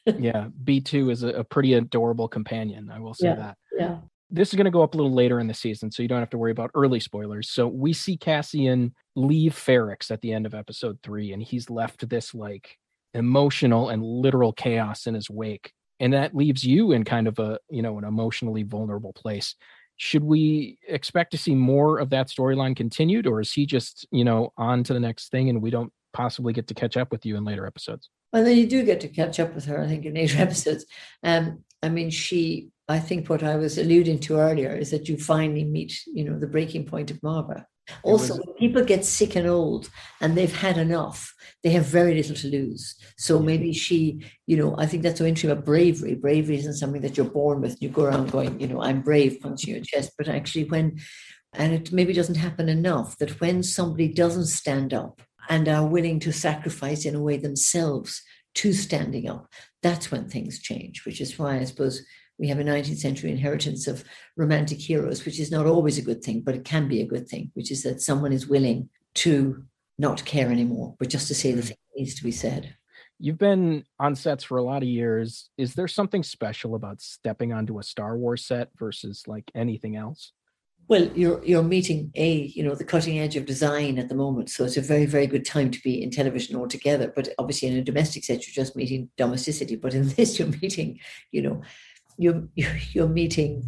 Yeah 0.05 0.47
b2 0.63 1.11
is 1.11 1.23
a, 1.23 1.29
a, 1.29 1.43
pretty 1.43 1.75
adorable 1.75 2.27
companion 2.27 2.89
i 2.91 2.99
will 2.99 3.13
say 3.13 3.27
yeah, 3.27 3.35
that. 3.35 3.57
yeah 3.77 3.97
this 4.31 4.49
is 4.49 4.55
going 4.55 4.65
to 4.65 4.71
go 4.71 4.81
up 4.81 4.93
a 4.93 4.97
little 4.97 5.13
later 5.13 5.39
in 5.39 5.47
the 5.47 5.53
season, 5.53 5.91
so 5.91 6.01
you 6.01 6.07
don't 6.07 6.19
have 6.19 6.29
to 6.29 6.37
worry 6.37 6.51
about 6.51 6.71
early 6.73 6.99
spoilers. 6.99 7.49
So 7.49 7.67
we 7.67 7.93
see 7.93 8.15
Cassian 8.15 8.95
leave 9.15 9.53
Ferrix 9.53 10.09
at 10.09 10.21
the 10.21 10.31
end 10.31 10.45
of 10.45 10.53
episode 10.53 10.99
three, 11.03 11.33
and 11.33 11.43
he's 11.43 11.69
left 11.69 12.07
this 12.07 12.33
like 12.33 12.77
emotional 13.13 13.89
and 13.89 14.01
literal 14.01 14.53
chaos 14.53 15.05
in 15.05 15.13
his 15.13 15.29
wake. 15.29 15.73
And 15.99 16.13
that 16.13 16.35
leaves 16.35 16.63
you 16.63 16.93
in 16.93 17.03
kind 17.03 17.27
of 17.27 17.37
a, 17.39 17.59
you 17.69 17.81
know, 17.81 17.97
an 17.97 18.05
emotionally 18.05 18.63
vulnerable 18.63 19.13
place. 19.13 19.55
Should 19.97 20.23
we 20.23 20.79
expect 20.87 21.31
to 21.31 21.37
see 21.37 21.53
more 21.53 21.99
of 21.99 22.09
that 22.09 22.29
storyline 22.29 22.75
continued, 22.75 23.27
or 23.27 23.41
is 23.41 23.51
he 23.51 23.65
just, 23.65 24.07
you 24.11 24.23
know, 24.23 24.53
on 24.57 24.83
to 24.85 24.93
the 24.93 24.99
next 24.99 25.29
thing 25.29 25.49
and 25.49 25.61
we 25.61 25.69
don't 25.69 25.91
possibly 26.13 26.53
get 26.53 26.67
to 26.67 26.73
catch 26.73 26.97
up 26.97 27.11
with 27.11 27.25
you 27.25 27.35
in 27.35 27.43
later 27.43 27.67
episodes? 27.67 28.09
Well, 28.33 28.45
then 28.45 28.57
you 28.57 28.65
do 28.65 28.83
get 28.83 29.01
to 29.01 29.09
catch 29.09 29.39
up 29.39 29.53
with 29.53 29.65
her, 29.65 29.83
I 29.83 29.87
think, 29.87 30.05
in 30.05 30.13
later 30.13 30.37
episodes. 30.41 30.85
Um, 31.21 31.63
I 31.83 31.89
mean, 31.89 32.09
she 32.09 32.71
I 32.91 32.99
think 32.99 33.29
what 33.29 33.43
I 33.43 33.55
was 33.55 33.77
alluding 33.77 34.19
to 34.19 34.37
earlier 34.37 34.75
is 34.75 34.91
that 34.91 35.07
you 35.07 35.17
finally 35.17 35.63
meet, 35.63 36.01
you 36.07 36.25
know, 36.25 36.37
the 36.37 36.47
breaking 36.47 36.85
point 36.85 37.09
of 37.09 37.23
Marva. 37.23 37.65
Also, 38.03 38.35
was, 38.35 38.45
when 38.45 38.55
people 38.55 38.83
get 38.83 39.05
sick 39.05 39.35
and 39.35 39.47
old 39.47 39.89
and 40.19 40.35
they've 40.35 40.55
had 40.55 40.77
enough, 40.77 41.33
they 41.63 41.69
have 41.71 41.85
very 41.85 42.13
little 42.15 42.35
to 42.35 42.47
lose. 42.47 42.95
So 43.17 43.39
maybe 43.39 43.73
she, 43.73 44.23
you 44.45 44.57
know, 44.57 44.75
I 44.77 44.85
think 44.85 45.03
that's 45.03 45.19
so 45.19 45.25
interesting 45.25 45.51
about 45.51 45.65
bravery. 45.65 46.15
Bravery 46.15 46.57
isn't 46.57 46.75
something 46.75 47.01
that 47.01 47.17
you're 47.17 47.25
born 47.25 47.61
with. 47.61 47.81
You 47.81 47.89
go 47.89 48.03
around 48.03 48.31
going, 48.31 48.59
you 48.59 48.67
know, 48.67 48.81
I'm 48.81 49.01
brave, 49.01 49.39
punching 49.41 49.73
your 49.73 49.83
chest. 49.83 50.11
But 50.17 50.27
actually, 50.27 50.65
when, 50.65 50.99
and 51.53 51.73
it 51.73 51.91
maybe 51.91 52.13
doesn't 52.13 52.35
happen 52.35 52.69
enough, 52.69 53.17
that 53.17 53.39
when 53.41 53.63
somebody 53.63 54.09
doesn't 54.09 54.47
stand 54.47 54.93
up 54.93 55.21
and 55.49 55.67
are 55.67 55.87
willing 55.87 56.19
to 56.21 56.31
sacrifice 56.31 57.05
in 57.05 57.15
a 57.15 57.21
way 57.21 57.37
themselves 57.37 58.21
to 58.55 58.73
standing 58.73 59.29
up, 59.29 59.47
that's 59.81 60.11
when 60.11 60.27
things 60.27 60.59
change, 60.59 61.05
which 61.05 61.21
is 61.21 61.37
why 61.37 61.57
I 61.57 61.63
suppose 61.63 62.03
we 62.37 62.47
have 62.47 62.59
a 62.59 62.63
19th 62.63 62.97
century 62.97 63.31
inheritance 63.31 63.87
of 63.87 64.03
romantic 64.35 64.79
heroes, 64.79 65.25
which 65.25 65.39
is 65.39 65.51
not 65.51 65.67
always 65.67 65.97
a 65.97 66.03
good 66.03 66.23
thing, 66.23 66.41
but 66.41 66.55
it 66.55 66.65
can 66.65 66.87
be 66.87 67.01
a 67.01 67.07
good 67.07 67.27
thing, 67.27 67.51
which 67.53 67.71
is 67.71 67.83
that 67.83 68.01
someone 68.01 68.33
is 68.33 68.47
willing 68.47 68.89
to 69.13 69.63
not 69.97 70.25
care 70.25 70.51
anymore, 70.51 70.95
but 70.99 71.09
just 71.09 71.27
to 71.27 71.35
say 71.35 71.51
the 71.51 71.61
thing 71.61 71.77
that 71.77 71.99
needs 71.99 72.15
to 72.15 72.23
be 72.23 72.31
said. 72.31 72.75
You've 73.19 73.37
been 73.37 73.83
on 73.99 74.15
sets 74.15 74.43
for 74.43 74.57
a 74.57 74.63
lot 74.63 74.81
of 74.81 74.89
years. 74.89 75.51
Is 75.55 75.75
there 75.75 75.87
something 75.87 76.23
special 76.23 76.73
about 76.73 77.01
stepping 77.01 77.53
onto 77.53 77.77
a 77.77 77.83
Star 77.83 78.17
Wars 78.17 78.43
set 78.43 78.69
versus 78.79 79.27
like 79.27 79.51
anything 79.53 79.95
else? 79.95 80.31
Well, 80.87 81.09
you're 81.15 81.43
you're 81.45 81.63
meeting 81.63 82.11
a 82.15 82.51
you 82.53 82.63
know 82.63 82.75
the 82.75 82.83
cutting 82.83 83.19
edge 83.19 83.35
of 83.37 83.45
design 83.45 83.97
at 83.97 84.09
the 84.09 84.15
moment, 84.15 84.49
so 84.49 84.65
it's 84.65 84.77
a 84.77 84.81
very 84.81 85.05
very 85.05 85.27
good 85.27 85.45
time 85.45 85.71
to 85.71 85.79
be 85.81 86.01
in 86.01 86.11
television 86.11 86.55
altogether. 86.55 87.11
But 87.15 87.29
obviously, 87.37 87.69
in 87.69 87.77
a 87.77 87.83
domestic 87.83 88.25
set, 88.25 88.45
you're 88.45 88.65
just 88.65 88.75
meeting 88.75 89.09
domesticity. 89.17 89.77
But 89.77 89.93
in 89.93 90.09
this, 90.15 90.37
you're 90.37 90.49
meeting 90.49 90.99
you 91.31 91.41
know 91.41 91.61
you're 92.17 92.43
you're 92.93 93.07
meeting 93.07 93.63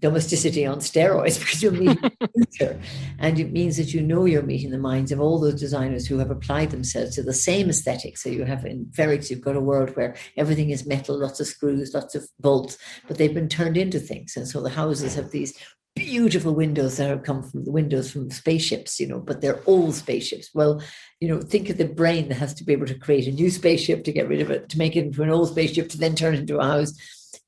domesticity 0.00 0.66
on 0.66 0.78
steroids 0.78 1.38
because 1.38 1.62
you're 1.62 1.72
meeting 1.72 2.10
the 2.20 2.28
future. 2.58 2.80
And 3.18 3.38
it 3.38 3.52
means 3.52 3.76
that 3.76 3.94
you 3.94 4.00
know 4.00 4.24
you're 4.24 4.42
meeting 4.42 4.70
the 4.70 4.78
minds 4.78 5.12
of 5.12 5.20
all 5.20 5.38
those 5.38 5.60
designers 5.60 6.06
who 6.06 6.18
have 6.18 6.30
applied 6.30 6.70
themselves 6.70 7.14
to 7.16 7.22
the 7.22 7.34
same 7.34 7.68
aesthetic. 7.68 8.16
So 8.16 8.28
you 8.28 8.44
have 8.44 8.64
in 8.64 8.86
Ferrix, 8.86 9.30
you've 9.30 9.42
got 9.42 9.56
a 9.56 9.60
world 9.60 9.96
where 9.96 10.16
everything 10.36 10.70
is 10.70 10.86
metal, 10.86 11.18
lots 11.18 11.40
of 11.40 11.46
screws, 11.46 11.94
lots 11.94 12.14
of 12.14 12.26
bolts, 12.40 12.78
but 13.06 13.18
they've 13.18 13.34
been 13.34 13.48
turned 13.48 13.76
into 13.76 14.00
things. 14.00 14.36
And 14.36 14.48
so 14.48 14.62
the 14.62 14.70
houses 14.70 15.14
have 15.14 15.30
these 15.30 15.54
beautiful 15.94 16.54
windows 16.54 16.96
that 16.96 17.08
have 17.08 17.22
come 17.22 17.42
from 17.42 17.64
the 17.64 17.70
windows 17.70 18.10
from 18.10 18.30
spaceships, 18.30 19.00
you 19.00 19.06
know, 19.06 19.18
but 19.18 19.40
they're 19.40 19.60
old 19.66 19.94
spaceships. 19.94 20.50
Well, 20.54 20.82
you 21.20 21.28
know, 21.28 21.40
think 21.40 21.68
of 21.68 21.78
the 21.78 21.86
brain 21.86 22.28
that 22.28 22.36
has 22.36 22.54
to 22.54 22.64
be 22.64 22.72
able 22.72 22.86
to 22.86 22.98
create 22.98 23.26
a 23.26 23.32
new 23.32 23.50
spaceship 23.50 24.04
to 24.04 24.12
get 24.12 24.28
rid 24.28 24.40
of 24.40 24.50
it, 24.50 24.68
to 24.70 24.78
make 24.78 24.96
it 24.96 25.04
into 25.06 25.22
an 25.22 25.30
old 25.30 25.48
spaceship, 25.48 25.88
to 25.90 25.98
then 25.98 26.14
turn 26.14 26.34
it 26.34 26.40
into 26.40 26.58
a 26.58 26.64
house 26.64 26.94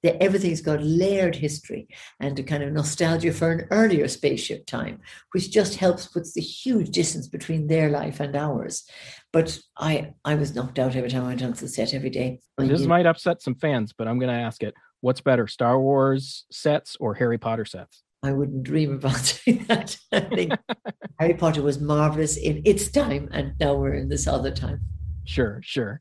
that 0.03 0.23
everything's 0.23 0.61
got 0.61 0.83
layered 0.83 1.37
history 1.37 1.89
and 2.21 2.39
a 2.39 2.43
kind 2.43 2.63
of 2.63 2.73
nostalgia 2.73 3.33
for 3.33 3.53
an 3.53 3.67
earlier 3.71 4.09
spaceship 4.09 4.67
time, 4.67 5.01
which 5.33 5.51
just 5.51 5.77
helps 5.77 6.07
puts 6.07 6.33
the 6.33 6.41
huge 6.41 6.91
distance 6.91 7.29
between 7.29 7.69
their 7.69 7.89
life 7.89 8.21
and 8.21 8.35
ours. 8.35 8.85
But 9.33 9.59
I 9.79 10.15
I 10.25 10.35
was 10.35 10.55
knocked 10.55 10.79
out 10.79 10.97
every 10.97 11.11
time 11.11 11.25
I 11.25 11.29
went 11.29 11.43
onto 11.43 11.61
the 11.61 11.69
set 11.69 11.95
every 11.95 12.11
day. 12.11 12.41
This 12.59 12.87
might 12.87 13.07
upset 13.07 13.43
some 13.43 13.55
fans, 13.55 13.93
but 13.97 14.09
I'm 14.09 14.19
going 14.19 14.33
to 14.33 14.43
ask 14.43 14.63
it. 14.63 14.75
What's 15.01 15.21
better, 15.21 15.49
Star 15.49 15.81
Wars 15.81 16.45
sets 16.51 16.97
or 17.01 17.15
Harry 17.15 17.39
Potter 17.39 17.65
sets? 17.65 18.03
I 18.23 18.33
wouldn't 18.33 18.63
dream 18.63 18.95
about 18.95 19.41
doing 19.45 19.65
that. 19.69 19.97
I 20.13 20.21
think 20.21 20.53
Harry 21.19 21.35
Potter 21.35 21.63
was 21.63 21.81
marvelous 21.81 22.37
in 22.37 22.63
its 22.65 22.91
time, 22.91 23.29
and 23.33 23.55
now 23.59 23.75
we're 23.75 23.95
in 23.95 24.09
this 24.09 24.27
other 24.27 24.51
time. 24.51 24.81
Sure, 25.25 25.61
sure. 25.63 26.01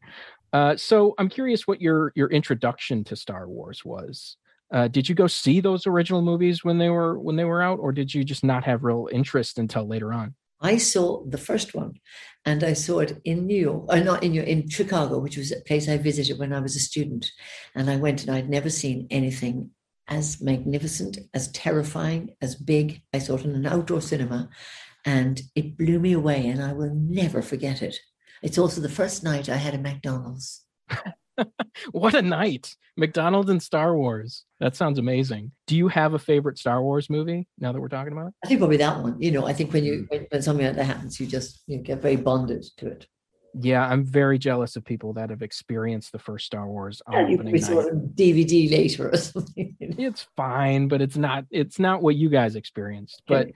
Uh, 0.54 0.76
so 0.76 1.16
I'm 1.18 1.30
curious 1.30 1.68
what 1.68 1.82
your 1.82 2.12
your 2.16 2.30
introduction 2.30 3.04
to 3.06 3.16
Star 3.16 3.48
Wars 3.48 3.86
was. 3.86 4.38
Uh, 4.72 4.88
did 4.88 5.08
you 5.10 5.16
go 5.16 5.28
see 5.28 5.60
those 5.60 5.86
original 5.88 6.22
movies 6.22 6.64
when 6.64 6.78
they 6.78 6.90
were 6.90 7.20
when 7.20 7.36
they 7.36 7.46
were 7.46 7.62
out, 7.62 7.80
or 7.80 7.92
did 7.92 8.14
you 8.14 8.24
just 8.24 8.44
not 8.44 8.64
have 8.64 8.84
real 8.84 9.08
interest 9.12 9.58
until 9.58 9.88
later 9.88 10.14
on? 10.14 10.36
I 10.62 10.78
saw 10.78 11.26
the 11.26 11.40
first 11.40 11.74
one, 11.74 11.94
and 12.46 12.64
I 12.64 12.74
saw 12.74 13.00
it 13.00 13.20
in 13.26 13.48
New 13.48 13.60
York, 13.60 13.86
or 13.90 13.96
uh, 13.96 14.04
not 14.04 14.24
in 14.24 14.32
New 14.32 14.42
York, 14.42 14.48
in 14.48 14.70
Chicago, 14.70 15.18
which 15.18 15.38
was 15.38 15.52
a 15.52 15.62
place 15.62 15.90
I 15.90 15.98
visited 15.98 16.38
when 16.38 16.54
I 16.54 16.60
was 16.60 16.76
a 16.76 16.80
student. 16.80 17.32
And 17.74 17.90
I 17.90 17.96
went, 17.96 18.22
and 18.22 18.36
I'd 18.36 18.50
never 18.50 18.70
seen 18.70 19.08
anything 19.10 19.72
as 20.12 20.42
magnificent, 20.42 21.18
as 21.34 21.48
terrifying, 21.54 22.36
as 22.42 22.54
big. 22.54 23.02
I 23.14 23.20
saw 23.20 23.36
it 23.36 23.46
in 23.46 23.56
an 23.56 23.66
outdoor 23.66 24.02
cinema, 24.02 24.50
and 25.06 25.42
it 25.56 25.78
blew 25.78 26.00
me 26.00 26.12
away, 26.12 26.48
and 26.48 26.62
I 26.62 26.74
will 26.74 26.94
never 26.94 27.42
forget 27.42 27.82
it. 27.82 27.98
It's 28.44 28.58
also 28.58 28.82
the 28.82 28.90
first 28.90 29.24
night 29.24 29.48
I 29.50 29.56
had 29.56 29.74
a 29.74 29.78
McDonald's. 29.78 30.66
what 31.92 32.14
a 32.14 32.22
night! 32.22 32.76
McDonald's 32.98 33.50
and 33.50 33.64
Star 33.64 33.96
Wars. 33.96 34.44
That 34.60 34.76
sounds 34.76 35.00
amazing. 35.00 35.54
Do 35.66 35.78
you 35.78 35.88
have 35.88 36.14
a 36.14 36.20
favorite 36.20 36.58
Star 36.58 36.84
Wars 36.84 37.10
movie 37.10 37.48
now 37.58 37.72
that 37.72 37.80
we're 37.80 37.88
talking 37.88 38.12
about 38.12 38.28
it? 38.28 38.34
I 38.44 38.48
think 38.50 38.60
probably 38.60 38.78
that 38.78 39.02
one. 39.02 39.16
You 39.22 39.32
know, 39.32 39.48
I 39.48 39.54
think 39.54 39.72
when 39.72 39.86
you 39.86 40.00
hmm. 40.00 40.06
when, 40.10 40.28
when 40.30 40.42
something 40.42 40.66
like 40.66 40.76
that 40.76 40.84
happens, 40.84 41.22
you 41.22 41.26
just 41.26 41.64
you 41.68 41.78
get 41.78 42.02
very 42.02 42.18
bonded 42.18 42.66
to 42.78 42.88
it 42.88 43.08
yeah, 43.54 43.86
I'm 43.86 44.04
very 44.04 44.38
jealous 44.38 44.76
of 44.76 44.86
people 44.86 45.14
that 45.14 45.30
have 45.30 45.42
experienced 45.42 46.12
the 46.12 46.20
first 46.20 46.46
Star 46.46 46.68
Wars 46.68 47.02
on 47.08 47.14
yeah, 47.14 47.34
opening 47.34 47.54
night. 47.54 48.16
DVD 48.16 48.72
later 48.72 49.10
or 49.12 49.18
something. 49.18 49.76
It's 49.80 50.28
fine, 50.38 50.88
but 50.88 51.02
it's 51.02 51.18
not 51.18 51.46
it's 51.52 51.80
not 51.80 52.02
what 52.02 52.16
you 52.16 52.30
guys 52.30 52.56
experienced. 52.56 53.22
But 53.28 53.52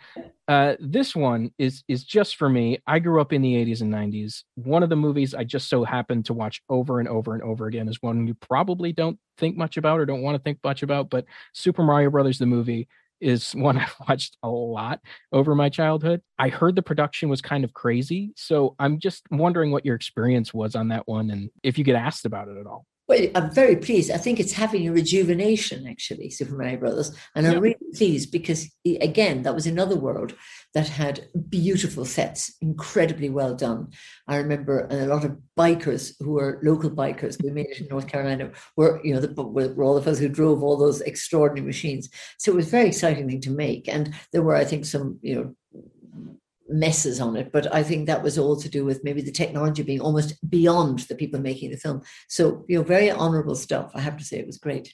uh, 0.47 0.75
this 0.79 1.15
one 1.15 1.51
is 1.57 1.83
is 1.87 2.03
just 2.03 2.35
for 2.35 2.49
me. 2.49 2.79
I 2.85 2.99
grew 2.99 3.21
up 3.21 3.33
in 3.33 3.41
the 3.41 3.53
80s 3.53 3.81
and 3.81 3.93
90s. 3.93 4.43
One 4.55 4.83
of 4.83 4.89
the 4.89 4.95
movies 4.95 5.33
I 5.33 5.43
just 5.43 5.69
so 5.69 5.83
happened 5.83 6.25
to 6.25 6.33
watch 6.33 6.61
over 6.69 6.99
and 6.99 7.07
over 7.07 7.33
and 7.33 7.43
over 7.43 7.67
again 7.67 7.87
is 7.87 8.01
one 8.01 8.27
you 8.27 8.33
probably 8.33 8.91
don't 8.91 9.19
think 9.37 9.55
much 9.55 9.77
about 9.77 9.99
or 9.99 10.05
don't 10.05 10.21
want 10.21 10.35
to 10.35 10.43
think 10.43 10.59
much 10.63 10.83
about, 10.83 11.09
but 11.09 11.25
Super 11.53 11.83
Mario 11.83 12.09
Brothers 12.09 12.37
the 12.37 12.45
movie 12.45 12.87
is 13.21 13.51
one 13.55 13.77
I've 13.77 13.95
watched 14.07 14.37
a 14.43 14.49
lot 14.49 14.99
over 15.31 15.55
my 15.55 15.69
childhood. 15.69 16.21
I 16.37 16.49
heard 16.49 16.75
the 16.75 16.81
production 16.81 17.29
was 17.29 17.41
kind 17.41 17.63
of 17.63 17.73
crazy. 17.73 18.33
So 18.35 18.75
I'm 18.79 18.99
just 18.99 19.23
wondering 19.31 19.71
what 19.71 19.85
your 19.85 19.95
experience 19.95 20.53
was 20.53 20.75
on 20.75 20.89
that 20.89 21.07
one 21.07 21.29
and 21.31 21.49
if 21.63 21.77
you 21.77 21.83
get 21.83 21.95
asked 21.95 22.25
about 22.25 22.47
it 22.47 22.57
at 22.57 22.67
all. 22.67 22.85
Well, 23.07 23.27
I'm 23.35 23.51
very 23.51 23.75
pleased. 23.75 24.09
I 24.09 24.17
think 24.17 24.39
it's 24.39 24.53
having 24.53 24.87
a 24.87 24.91
rejuvenation, 24.91 25.87
actually, 25.87 26.31
Super 26.31 26.55
Mario 26.55 26.77
Brothers. 26.77 27.15
And 27.35 27.45
I'm 27.45 27.59
really 27.59 27.77
pleased 27.93 28.31
because, 28.31 28.67
again, 28.83 29.43
that 29.43 29.53
was 29.53 29.67
another 29.67 29.95
world 29.95 30.33
that 30.73 30.87
had 30.87 31.27
beautiful 31.49 32.03
sets, 32.03 32.55
incredibly 32.61 33.29
well 33.29 33.53
done. 33.53 33.89
I 34.27 34.37
remember 34.37 34.91
uh, 34.91 35.05
a 35.05 35.07
lot 35.07 35.23
of 35.23 35.37
bikers 35.55 36.15
who 36.19 36.31
were 36.31 36.59
local 36.63 36.89
bikers, 36.89 37.41
we 37.43 37.51
made 37.51 37.67
it 37.67 37.81
in 37.81 37.87
North 37.87 38.07
Carolina, 38.07 38.51
were, 38.75 38.99
you 39.03 39.13
know, 39.13 39.21
the, 39.21 39.39
were 39.43 39.83
all 39.83 39.97
of 39.97 40.07
us 40.07 40.17
who 40.17 40.27
drove 40.27 40.63
all 40.63 40.75
those 40.75 41.01
extraordinary 41.01 41.67
machines. 41.67 42.09
So 42.39 42.53
it 42.53 42.55
was 42.55 42.67
a 42.67 42.71
very 42.71 42.87
exciting 42.87 43.27
thing 43.27 43.41
to 43.41 43.51
make. 43.51 43.87
And 43.87 44.15
there 44.33 44.41
were, 44.41 44.55
I 44.55 44.65
think, 44.65 44.83
some, 44.83 45.19
you 45.21 45.35
know, 45.35 45.55
messes 46.67 47.21
on 47.21 47.35
it 47.35 47.51
but 47.51 47.71
i 47.73 47.83
think 47.83 48.07
that 48.07 48.23
was 48.23 48.37
all 48.37 48.55
to 48.55 48.69
do 48.69 48.83
with 48.83 49.03
maybe 49.03 49.21
the 49.21 49.31
technology 49.31 49.83
being 49.83 50.01
almost 50.01 50.33
beyond 50.49 50.99
the 50.99 51.15
people 51.15 51.39
making 51.39 51.69
the 51.69 51.77
film. 51.77 52.01
So 52.27 52.65
you 52.67 52.77
know 52.77 52.83
very 52.83 53.11
honorable 53.11 53.55
stuff 53.55 53.91
i 53.93 54.01
have 54.01 54.17
to 54.17 54.23
say 54.23 54.39
it 54.39 54.47
was 54.47 54.57
great. 54.57 54.93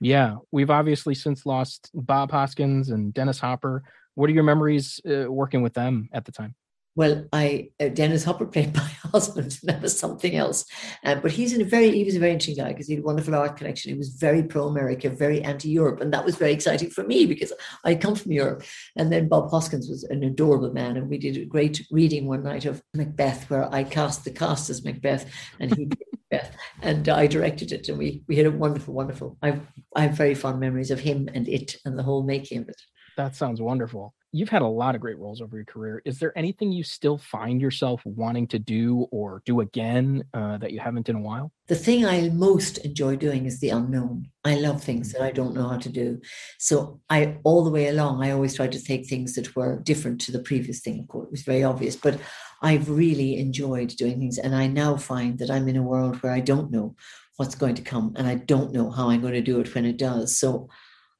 Yeah 0.00 0.36
we've 0.52 0.70
obviously 0.70 1.14
since 1.14 1.44
lost 1.44 1.90
bob 1.92 2.30
hoskins 2.30 2.90
and 2.90 3.12
dennis 3.12 3.40
hopper. 3.40 3.82
What 4.14 4.30
are 4.30 4.32
your 4.32 4.44
memories 4.44 5.00
uh, 5.08 5.30
working 5.30 5.62
with 5.62 5.74
them 5.74 6.08
at 6.12 6.24
the 6.24 6.32
time 6.32 6.54
well, 6.98 7.28
I 7.32 7.70
uh, 7.78 7.90
Dennis 7.90 8.24
Hopper 8.24 8.44
played 8.44 8.74
my 8.76 8.90
husband. 9.12 9.56
And 9.62 9.70
that 9.70 9.80
was 9.80 9.96
something 9.96 10.34
else. 10.34 10.64
Uh, 11.04 11.14
but 11.14 11.30
he's 11.30 11.52
in 11.52 11.62
a 11.62 11.64
very 11.64 11.92
he 11.92 12.02
was 12.02 12.16
a 12.16 12.18
very 12.18 12.32
interesting 12.32 12.64
guy 12.64 12.72
because 12.72 12.88
he 12.88 12.94
had 12.94 13.04
a 13.04 13.06
wonderful 13.06 13.36
art 13.36 13.56
collection. 13.56 13.92
He 13.92 13.98
was 13.98 14.08
very 14.08 14.42
pro-America, 14.42 15.08
very 15.08 15.40
anti-Europe, 15.40 16.00
and 16.00 16.12
that 16.12 16.24
was 16.24 16.34
very 16.34 16.52
exciting 16.52 16.90
for 16.90 17.04
me 17.04 17.24
because 17.24 17.52
I 17.84 17.94
come 17.94 18.16
from 18.16 18.32
Europe. 18.32 18.64
And 18.96 19.12
then 19.12 19.28
Bob 19.28 19.48
Hoskins 19.48 19.88
was 19.88 20.02
an 20.02 20.24
adorable 20.24 20.72
man, 20.72 20.96
and 20.96 21.08
we 21.08 21.18
did 21.18 21.36
a 21.36 21.44
great 21.44 21.86
reading 21.92 22.26
one 22.26 22.42
night 22.42 22.64
of 22.64 22.82
Macbeth, 22.94 23.48
where 23.48 23.72
I 23.72 23.84
cast 23.84 24.24
the 24.24 24.32
cast 24.32 24.68
as 24.68 24.84
Macbeth, 24.84 25.24
and 25.60 25.72
he 25.76 25.88
Macbeth, 26.32 26.56
and 26.82 27.08
I 27.08 27.28
directed 27.28 27.70
it, 27.70 27.88
and 27.88 27.96
we 27.96 28.24
we 28.26 28.34
had 28.34 28.46
a 28.46 28.50
wonderful, 28.50 28.92
wonderful. 28.92 29.38
I 29.40 29.60
I 29.94 30.02
have 30.02 30.16
very 30.16 30.34
fond 30.34 30.58
memories 30.58 30.90
of 30.90 30.98
him 30.98 31.28
and 31.32 31.48
it 31.48 31.76
and 31.84 31.96
the 31.96 32.02
whole 32.02 32.24
making 32.24 32.62
of 32.62 32.68
it. 32.68 32.82
That 33.16 33.36
sounds 33.36 33.60
wonderful 33.60 34.14
you've 34.32 34.48
had 34.48 34.62
a 34.62 34.66
lot 34.66 34.94
of 34.94 35.00
great 35.00 35.18
roles 35.18 35.40
over 35.40 35.56
your 35.56 35.64
career. 35.64 36.02
Is 36.04 36.18
there 36.18 36.36
anything 36.36 36.70
you 36.70 36.84
still 36.84 37.16
find 37.16 37.60
yourself 37.60 38.04
wanting 38.04 38.46
to 38.48 38.58
do 38.58 39.06
or 39.10 39.42
do 39.46 39.60
again 39.60 40.24
uh, 40.34 40.58
that 40.58 40.72
you 40.72 40.80
haven't 40.80 41.08
in 41.08 41.16
a 41.16 41.20
while? 41.20 41.52
The 41.68 41.74
thing 41.74 42.04
I 42.04 42.28
most 42.28 42.78
enjoy 42.78 43.16
doing 43.16 43.46
is 43.46 43.60
the 43.60 43.70
unknown. 43.70 44.28
I 44.44 44.56
love 44.56 44.82
things 44.82 45.12
that 45.12 45.22
I 45.22 45.30
don't 45.30 45.54
know 45.54 45.68
how 45.68 45.78
to 45.78 45.88
do. 45.88 46.20
So 46.58 47.00
I, 47.08 47.38
all 47.44 47.64
the 47.64 47.70
way 47.70 47.88
along, 47.88 48.22
I 48.22 48.32
always 48.32 48.54
tried 48.54 48.72
to 48.72 48.82
take 48.82 49.06
things 49.06 49.34
that 49.34 49.54
were 49.56 49.80
different 49.80 50.20
to 50.22 50.32
the 50.32 50.40
previous 50.40 50.80
thing. 50.80 51.00
Of 51.00 51.08
course, 51.08 51.26
it 51.26 51.32
was 51.32 51.42
very 51.42 51.64
obvious, 51.64 51.96
but 51.96 52.20
I've 52.62 52.90
really 52.90 53.38
enjoyed 53.38 53.88
doing 53.90 54.18
things. 54.18 54.38
And 54.38 54.54
I 54.54 54.66
now 54.66 54.96
find 54.96 55.38
that 55.38 55.50
I'm 55.50 55.68
in 55.68 55.76
a 55.76 55.82
world 55.82 56.16
where 56.22 56.32
I 56.32 56.40
don't 56.40 56.70
know 56.70 56.96
what's 57.36 57.54
going 57.54 57.76
to 57.76 57.82
come 57.82 58.14
and 58.16 58.26
I 58.26 58.34
don't 58.34 58.72
know 58.72 58.90
how 58.90 59.10
I'm 59.10 59.20
going 59.20 59.34
to 59.34 59.40
do 59.40 59.60
it 59.60 59.74
when 59.74 59.84
it 59.84 59.96
does. 59.96 60.38
So 60.38 60.68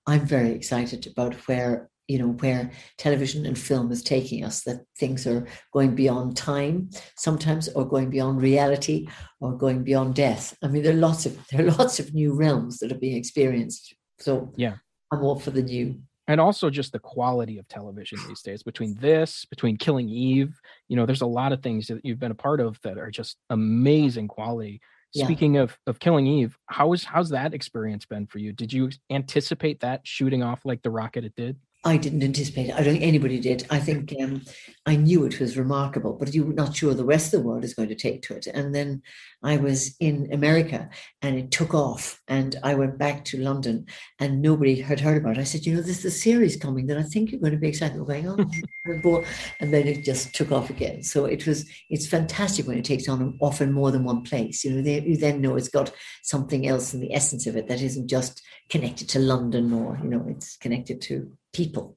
I'm 0.07 0.27
very 0.27 0.53
excited 0.53 1.07
about 1.07 1.35
where 1.47 1.90
you 2.09 2.18
know 2.18 2.29
where 2.29 2.73
television 2.97 3.47
and 3.47 3.59
film 3.59 3.92
is 3.92 4.03
taking 4.03 4.42
us 4.42 4.62
that 4.62 4.81
things 4.99 5.27
are 5.27 5.47
going 5.73 5.94
beyond 5.94 6.37
time 6.37 6.88
sometimes 7.16 7.68
or 7.68 7.87
going 7.87 8.11
beyond 8.11 8.40
reality 8.40 9.07
or 9.40 9.57
going 9.57 9.85
beyond 9.85 10.14
death. 10.14 10.57
I 10.64 10.68
mean 10.68 10.83
there 10.83 10.94
are 10.94 10.97
lots 10.97 11.27
of 11.27 11.38
there 11.49 11.66
are 11.66 11.71
lots 11.79 12.01
of 12.01 12.14
new 12.14 12.33
realms 12.33 12.79
that 12.79 12.90
are 12.90 12.99
being 12.99 13.16
experienced. 13.16 13.94
So 14.18 14.53
yeah. 14.57 14.77
I'm 15.12 15.23
all 15.23 15.38
for 15.38 15.51
the 15.51 15.62
new. 15.62 16.01
And 16.27 16.40
also 16.40 16.68
just 16.68 16.92
the 16.92 16.99
quality 16.99 17.59
of 17.59 17.68
television 17.68 18.18
these 18.27 18.42
days 18.42 18.62
between 18.62 18.94
this 18.94 19.44
between 19.44 19.77
killing 19.77 20.09
eve 20.09 20.61
you 20.88 20.97
know 20.97 21.07
there's 21.07 21.23
a 21.23 21.27
lot 21.27 21.53
of 21.53 21.62
things 21.62 21.87
that 21.87 22.05
you've 22.05 22.18
been 22.18 22.33
a 22.33 22.35
part 22.35 22.61
of 22.61 22.79
that 22.83 22.99
are 22.99 23.11
just 23.11 23.37
amazing 23.51 24.29
quality. 24.29 24.81
Yeah. 25.14 25.25
speaking 25.25 25.57
of 25.57 25.79
of 25.87 25.99
killing 25.99 26.27
eve 26.27 26.59
how 26.66 26.92
is 26.92 27.03
how's 27.03 27.31
that 27.31 27.55
experience 27.55 28.07
been 28.07 28.27
for 28.27 28.38
you? 28.38 28.53
Did 28.53 28.73
you 28.73 28.90
anticipate 29.11 29.81
that 29.81 30.01
shooting 30.05 30.42
off 30.42 30.64
like 30.64 30.83
the 30.83 30.90
rocket 30.90 31.25
it 31.25 31.35
did 31.37 31.57
I 31.84 31.96
didn't 31.96 32.24
anticipate 32.24 32.70
it. 32.70 32.74
I 32.74 32.82
don't 32.82 32.94
think 32.94 33.04
anybody 33.04 33.38
did. 33.38 33.64
I 33.70 33.78
think 33.78 34.12
um, 34.20 34.42
I 34.84 34.96
knew 34.96 35.24
it 35.24 35.38
was 35.38 35.56
remarkable, 35.56 36.14
but 36.14 36.34
you're 36.34 36.52
not 36.52 36.74
sure 36.74 36.92
the 36.92 37.04
rest 37.04 37.32
of 37.32 37.40
the 37.40 37.46
world 37.46 37.62
is 37.62 37.74
going 37.74 37.88
to 37.90 37.94
take 37.94 38.22
to 38.22 38.34
it. 38.34 38.48
And 38.48 38.74
then 38.74 39.02
I 39.44 39.58
was 39.58 39.94
in 40.00 40.28
America 40.32 40.90
and 41.22 41.38
it 41.38 41.52
took 41.52 41.74
off. 41.74 42.20
And 42.26 42.56
I 42.64 42.74
went 42.74 42.98
back 42.98 43.24
to 43.26 43.38
London 43.38 43.86
and 44.18 44.42
nobody 44.42 44.80
had 44.80 44.98
heard 44.98 45.18
about 45.18 45.38
it. 45.38 45.40
I 45.40 45.44
said, 45.44 45.66
you 45.66 45.74
know, 45.74 45.80
there's 45.80 46.04
a 46.04 46.10
series 46.10 46.56
coming 46.56 46.88
that 46.88 46.98
I 46.98 47.04
think 47.04 47.30
you're 47.30 47.40
going 47.40 47.52
to 47.52 47.58
be 47.58 47.68
excited. 47.68 47.96
We're 47.96 48.22
going, 48.22 48.28
oh, 48.28 49.24
and 49.60 49.72
then 49.72 49.86
it 49.86 50.04
just 50.04 50.34
took 50.34 50.50
off 50.50 50.70
again. 50.70 51.04
So 51.04 51.26
it 51.26 51.46
was, 51.46 51.64
it's 51.90 52.08
fantastic 52.08 52.66
when 52.66 52.78
it 52.78 52.84
takes 52.84 53.08
on 53.08 53.38
often 53.40 53.72
more 53.72 53.92
than 53.92 54.02
one 54.02 54.22
place. 54.22 54.64
You 54.64 54.72
know, 54.72 54.82
they, 54.82 55.00
you 55.02 55.16
then 55.16 55.40
know 55.40 55.54
it's 55.54 55.68
got 55.68 55.92
something 56.24 56.66
else 56.66 56.92
in 56.92 57.00
the 57.00 57.14
essence 57.14 57.46
of 57.46 57.56
it 57.56 57.68
that 57.68 57.80
isn't 57.80 58.08
just 58.08 58.42
connected 58.68 59.08
to 59.10 59.20
London 59.20 59.72
or, 59.72 59.96
you 60.02 60.08
know, 60.08 60.26
it's 60.28 60.56
connected 60.56 61.00
to 61.02 61.30
people. 61.59 61.97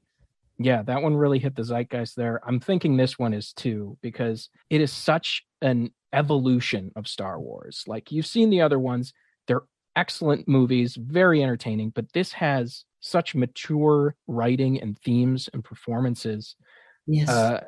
Yeah, 0.58 0.84
that 0.84 1.02
one 1.02 1.15
really 1.15 1.39
hit 1.39 1.56
the 1.56 1.63
zeitgeist 1.63 2.15
there. 2.15 2.41
I'm 2.45 2.60
thinking 2.60 2.97
this 2.97 3.17
one 3.17 3.34
is 3.34 3.54
too, 3.54 3.97
because 4.02 4.50
it 4.69 4.82
is 4.82 4.91
such 4.91 5.43
an 5.62 5.91
evolution 6.13 6.91
of 6.95 7.08
Star 7.08 7.39
Wars. 7.39 7.84
Like 7.88 8.12
you've 8.12 8.28
seen 8.28 8.50
the 8.50 8.62
other 8.62 8.80
ones, 8.80 9.13
they're 9.47 9.63
excellent 9.95 10.47
movies, 10.47 10.95
very 10.95 11.41
entertaining, 11.43 11.91
but 11.91 12.12
this 12.13 12.32
has 12.34 12.86
such 13.00 13.36
mature 13.36 14.15
writing 14.28 14.82
and 14.82 14.97
themes 15.00 15.50
and 15.54 15.63
performances. 15.63 16.56
Yes. 17.08 17.30
Uh, 17.30 17.63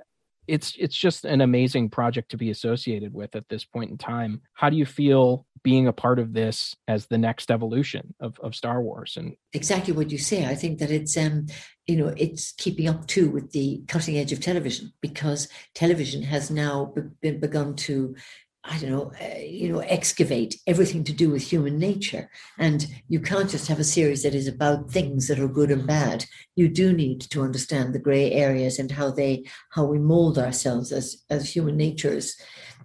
it's 0.48 0.74
it's 0.78 0.96
just 0.96 1.26
an 1.26 1.42
amazing 1.42 1.90
project 1.90 2.32
to 2.32 2.38
be 2.38 2.50
associated 2.50 3.14
with 3.14 3.36
at 3.36 3.48
this 3.50 3.64
point 3.64 3.92
in 3.92 3.98
time. 3.98 4.42
How 4.54 4.70
do 4.70 4.76
you 4.76 4.86
feel 4.86 5.46
being 5.64 5.88
a 5.88 5.94
part 5.94 6.20
of 6.20 6.34
this 6.34 6.76
as 6.88 7.06
the 7.06 7.18
next 7.18 7.50
evolution 7.50 8.14
of, 8.20 8.38
of 8.42 8.56
Star 8.56 8.82
Wars? 8.82 9.16
And 9.18 9.36
exactly 9.54 9.94
what 9.94 10.12
you 10.12 10.18
say. 10.18 10.46
I 10.46 10.56
think 10.56 10.80
that 10.80 10.92
it's 10.92 11.16
um, 11.16 11.48
you 11.88 11.98
know, 11.98 12.14
it's 12.18 12.54
keeping 12.54 12.88
up 12.88 13.08
too 13.08 13.30
with 13.30 13.52
the 13.52 13.84
cutting 13.88 14.18
edge 14.18 14.32
of 14.32 14.40
television 14.40 14.94
because 15.02 15.48
television 15.76 16.24
has 16.24 16.50
now 16.50 16.92
be- 16.96 17.02
been 17.22 17.40
begun 17.40 17.76
to 17.76 18.16
I 18.66 18.78
don't 18.78 18.92
know, 18.92 19.12
uh, 19.22 19.40
you 19.40 19.74
know, 19.74 19.80
excavate 19.80 20.56
everything 20.68 21.04
to 21.06 21.14
do 21.14 21.30
with 21.30 21.44
human 21.44 21.78
nature. 21.78 22.30
And 22.58 22.88
you 23.10 23.20
can't 23.20 23.50
just 23.50 23.68
have 23.68 23.80
a 23.80 23.84
series 23.84 24.24
that 24.24 24.34
is 24.34 24.48
about 24.48 24.90
things 24.90 25.28
that 25.28 25.40
are 25.40 25.50
good 25.50 25.70
and 25.70 25.86
bad. 25.86 26.26
You 26.56 26.70
do 26.70 26.94
need 26.94 27.22
to 27.22 27.42
understand 27.42 27.94
the 27.94 28.00
gray 28.00 28.32
areas 28.32 28.80
and 28.80 28.90
how 28.90 29.12
they, 29.12 29.46
how 29.72 29.84
we 29.84 30.00
mold 30.00 30.38
ourselves 30.38 30.94
as 30.94 31.24
as 31.30 31.54
human 31.54 31.76
natures 31.76 32.38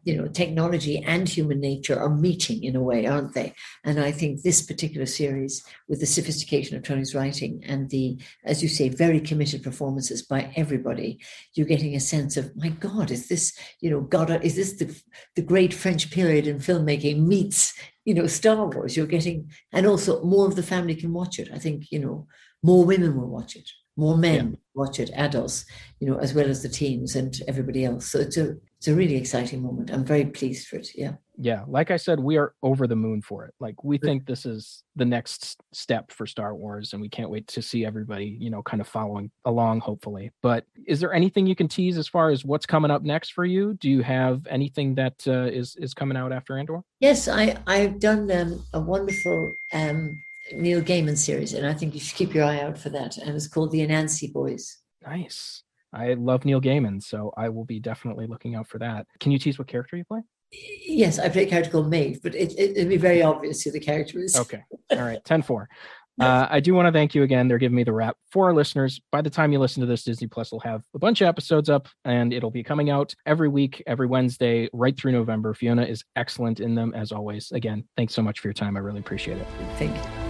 you 0.04 0.16
know 0.16 0.26
technology 0.28 1.02
and 1.04 1.28
human 1.28 1.60
nature 1.60 1.98
are 1.98 2.08
meeting 2.08 2.62
in 2.62 2.76
a 2.76 2.82
way 2.82 3.06
aren't 3.06 3.34
they? 3.34 3.52
And 3.84 4.00
i 4.00 4.10
think 4.10 4.42
this 4.42 4.62
particular 4.62 5.06
series 5.06 5.64
with 5.88 6.00
the 6.00 6.06
sophistication 6.06 6.76
of 6.76 6.82
tony's 6.82 7.14
writing 7.14 7.62
and 7.66 7.90
the 7.90 8.18
as 8.44 8.62
you 8.62 8.68
say 8.68 8.88
very 8.88 9.20
committed 9.20 9.62
performances 9.62 10.22
by 10.22 10.52
everybody 10.56 11.20
you're 11.54 11.66
getting 11.66 11.94
a 11.94 12.00
sense 12.00 12.36
of 12.36 12.54
my 12.56 12.68
god 12.68 13.10
is 13.10 13.28
this 13.28 13.56
you 13.80 13.90
know 13.90 14.00
god 14.00 14.30
is 14.44 14.56
this 14.56 14.72
the 14.74 15.02
the 15.36 15.42
great 15.42 15.74
french 15.74 16.10
period 16.10 16.46
in 16.46 16.58
filmmaking 16.58 17.26
meets 17.26 17.74
you 18.08 18.14
know 18.14 18.26
star 18.26 18.66
wars. 18.66 18.96
You're 18.96 19.06
getting 19.06 19.50
and 19.70 19.86
also 19.86 20.24
more 20.24 20.46
of 20.46 20.56
the 20.56 20.62
family 20.62 20.94
can 20.94 21.12
watch 21.12 21.38
it. 21.38 21.50
I 21.52 21.58
think 21.58 21.92
you 21.92 21.98
know 21.98 22.26
more 22.62 22.82
women 22.82 23.14
will 23.14 23.28
watch 23.28 23.54
it 23.54 23.68
more 23.98 24.16
men 24.16 24.50
yeah. 24.50 24.56
watch 24.74 24.98
it 24.98 25.10
adults 25.14 25.64
you 26.00 26.08
know 26.08 26.16
as 26.18 26.32
well 26.32 26.48
as 26.48 26.62
the 26.62 26.70
teens 26.70 27.14
and 27.14 27.38
everybody 27.46 27.84
else. 27.84 28.06
So 28.06 28.18
it's 28.20 28.38
a 28.38 28.56
it's 28.78 28.86
a 28.86 28.94
really 28.94 29.16
exciting 29.16 29.60
moment. 29.60 29.90
I'm 29.90 30.04
very 30.04 30.24
pleased 30.24 30.68
for 30.68 30.76
it. 30.76 30.90
Yeah. 30.94 31.14
Yeah. 31.36 31.64
Like 31.66 31.90
I 31.90 31.96
said, 31.96 32.20
we 32.20 32.36
are 32.36 32.54
over 32.62 32.86
the 32.86 32.94
moon 32.94 33.22
for 33.22 33.44
it. 33.44 33.54
Like 33.58 33.82
we 33.82 33.98
think 33.98 34.24
this 34.24 34.46
is 34.46 34.84
the 34.94 35.04
next 35.04 35.60
step 35.72 36.12
for 36.12 36.26
Star 36.26 36.54
Wars, 36.54 36.92
and 36.92 37.02
we 37.02 37.08
can't 37.08 37.30
wait 37.30 37.48
to 37.48 37.62
see 37.62 37.84
everybody, 37.84 38.36
you 38.40 38.50
know, 38.50 38.62
kind 38.62 38.80
of 38.80 38.86
following 38.86 39.32
along, 39.44 39.80
hopefully. 39.80 40.30
But 40.42 40.64
is 40.86 41.00
there 41.00 41.12
anything 41.12 41.46
you 41.46 41.56
can 41.56 41.66
tease 41.66 41.98
as 41.98 42.06
far 42.06 42.30
as 42.30 42.44
what's 42.44 42.66
coming 42.66 42.90
up 42.90 43.02
next 43.02 43.32
for 43.32 43.44
you? 43.44 43.74
Do 43.74 43.90
you 43.90 44.02
have 44.02 44.46
anything 44.48 44.94
that 44.94 45.26
uh, 45.26 45.50
is 45.52 45.74
is 45.76 45.92
coming 45.92 46.16
out 46.16 46.32
after 46.32 46.56
Andor? 46.56 46.82
Yes, 47.00 47.26
I 47.26 47.56
I've 47.66 47.98
done 47.98 48.30
um, 48.30 48.64
a 48.74 48.80
wonderful 48.80 49.52
um, 49.72 50.16
Neil 50.52 50.82
Gaiman 50.82 51.16
series, 51.16 51.52
and 51.52 51.66
I 51.66 51.74
think 51.74 51.94
you 51.94 52.00
should 52.00 52.16
keep 52.16 52.32
your 52.32 52.44
eye 52.44 52.60
out 52.60 52.78
for 52.78 52.90
that. 52.90 53.16
And 53.16 53.34
it's 53.34 53.48
called 53.48 53.72
the 53.72 53.84
Anansi 53.84 54.32
Boys. 54.32 54.78
Nice. 55.04 55.64
I 55.92 56.14
love 56.14 56.44
Neil 56.44 56.60
Gaiman, 56.60 57.02
so 57.02 57.32
I 57.36 57.48
will 57.48 57.64
be 57.64 57.80
definitely 57.80 58.26
looking 58.26 58.54
out 58.54 58.68
for 58.68 58.78
that. 58.78 59.06
Can 59.20 59.32
you 59.32 59.38
tease 59.38 59.58
what 59.58 59.68
character 59.68 59.96
you 59.96 60.04
play? 60.04 60.20
Yes, 60.50 61.18
I 61.18 61.28
play 61.28 61.44
a 61.44 61.48
character 61.48 61.70
called 61.70 61.90
Maeve, 61.90 62.20
but 62.22 62.34
it, 62.34 62.58
it, 62.58 62.76
will 62.76 62.88
be 62.88 62.96
very 62.96 63.22
obvious 63.22 63.62
who 63.62 63.70
the 63.70 63.80
character 63.80 64.18
is. 64.20 64.36
Okay. 64.36 64.62
All 64.90 64.98
right. 64.98 65.22
10 65.24 65.42
4. 65.42 65.68
Uh, 66.20 66.48
I 66.50 66.58
do 66.58 66.74
want 66.74 66.86
to 66.86 66.92
thank 66.92 67.14
you 67.14 67.22
again. 67.22 67.46
They're 67.46 67.58
giving 67.58 67.76
me 67.76 67.84
the 67.84 67.92
wrap 67.92 68.16
for 68.32 68.46
our 68.46 68.52
listeners. 68.52 69.00
By 69.12 69.22
the 69.22 69.30
time 69.30 69.52
you 69.52 69.60
listen 69.60 69.82
to 69.82 69.86
this, 69.86 70.02
Disney 70.02 70.26
Plus 70.26 70.50
will 70.50 70.58
have 70.58 70.82
a 70.92 70.98
bunch 70.98 71.20
of 71.20 71.28
episodes 71.28 71.70
up 71.70 71.86
and 72.04 72.32
it'll 72.32 72.50
be 72.50 72.64
coming 72.64 72.90
out 72.90 73.14
every 73.24 73.48
week, 73.48 73.84
every 73.86 74.08
Wednesday, 74.08 74.68
right 74.72 74.98
through 74.98 75.12
November. 75.12 75.54
Fiona 75.54 75.84
is 75.84 76.02
excellent 76.16 76.58
in 76.58 76.74
them 76.74 76.92
as 76.92 77.12
always. 77.12 77.52
Again, 77.52 77.84
thanks 77.96 78.14
so 78.14 78.22
much 78.22 78.40
for 78.40 78.48
your 78.48 78.52
time. 78.54 78.76
I 78.76 78.80
really 78.80 78.98
appreciate 78.98 79.38
it. 79.38 79.46
Thank 79.76 79.94
you. 79.94 80.27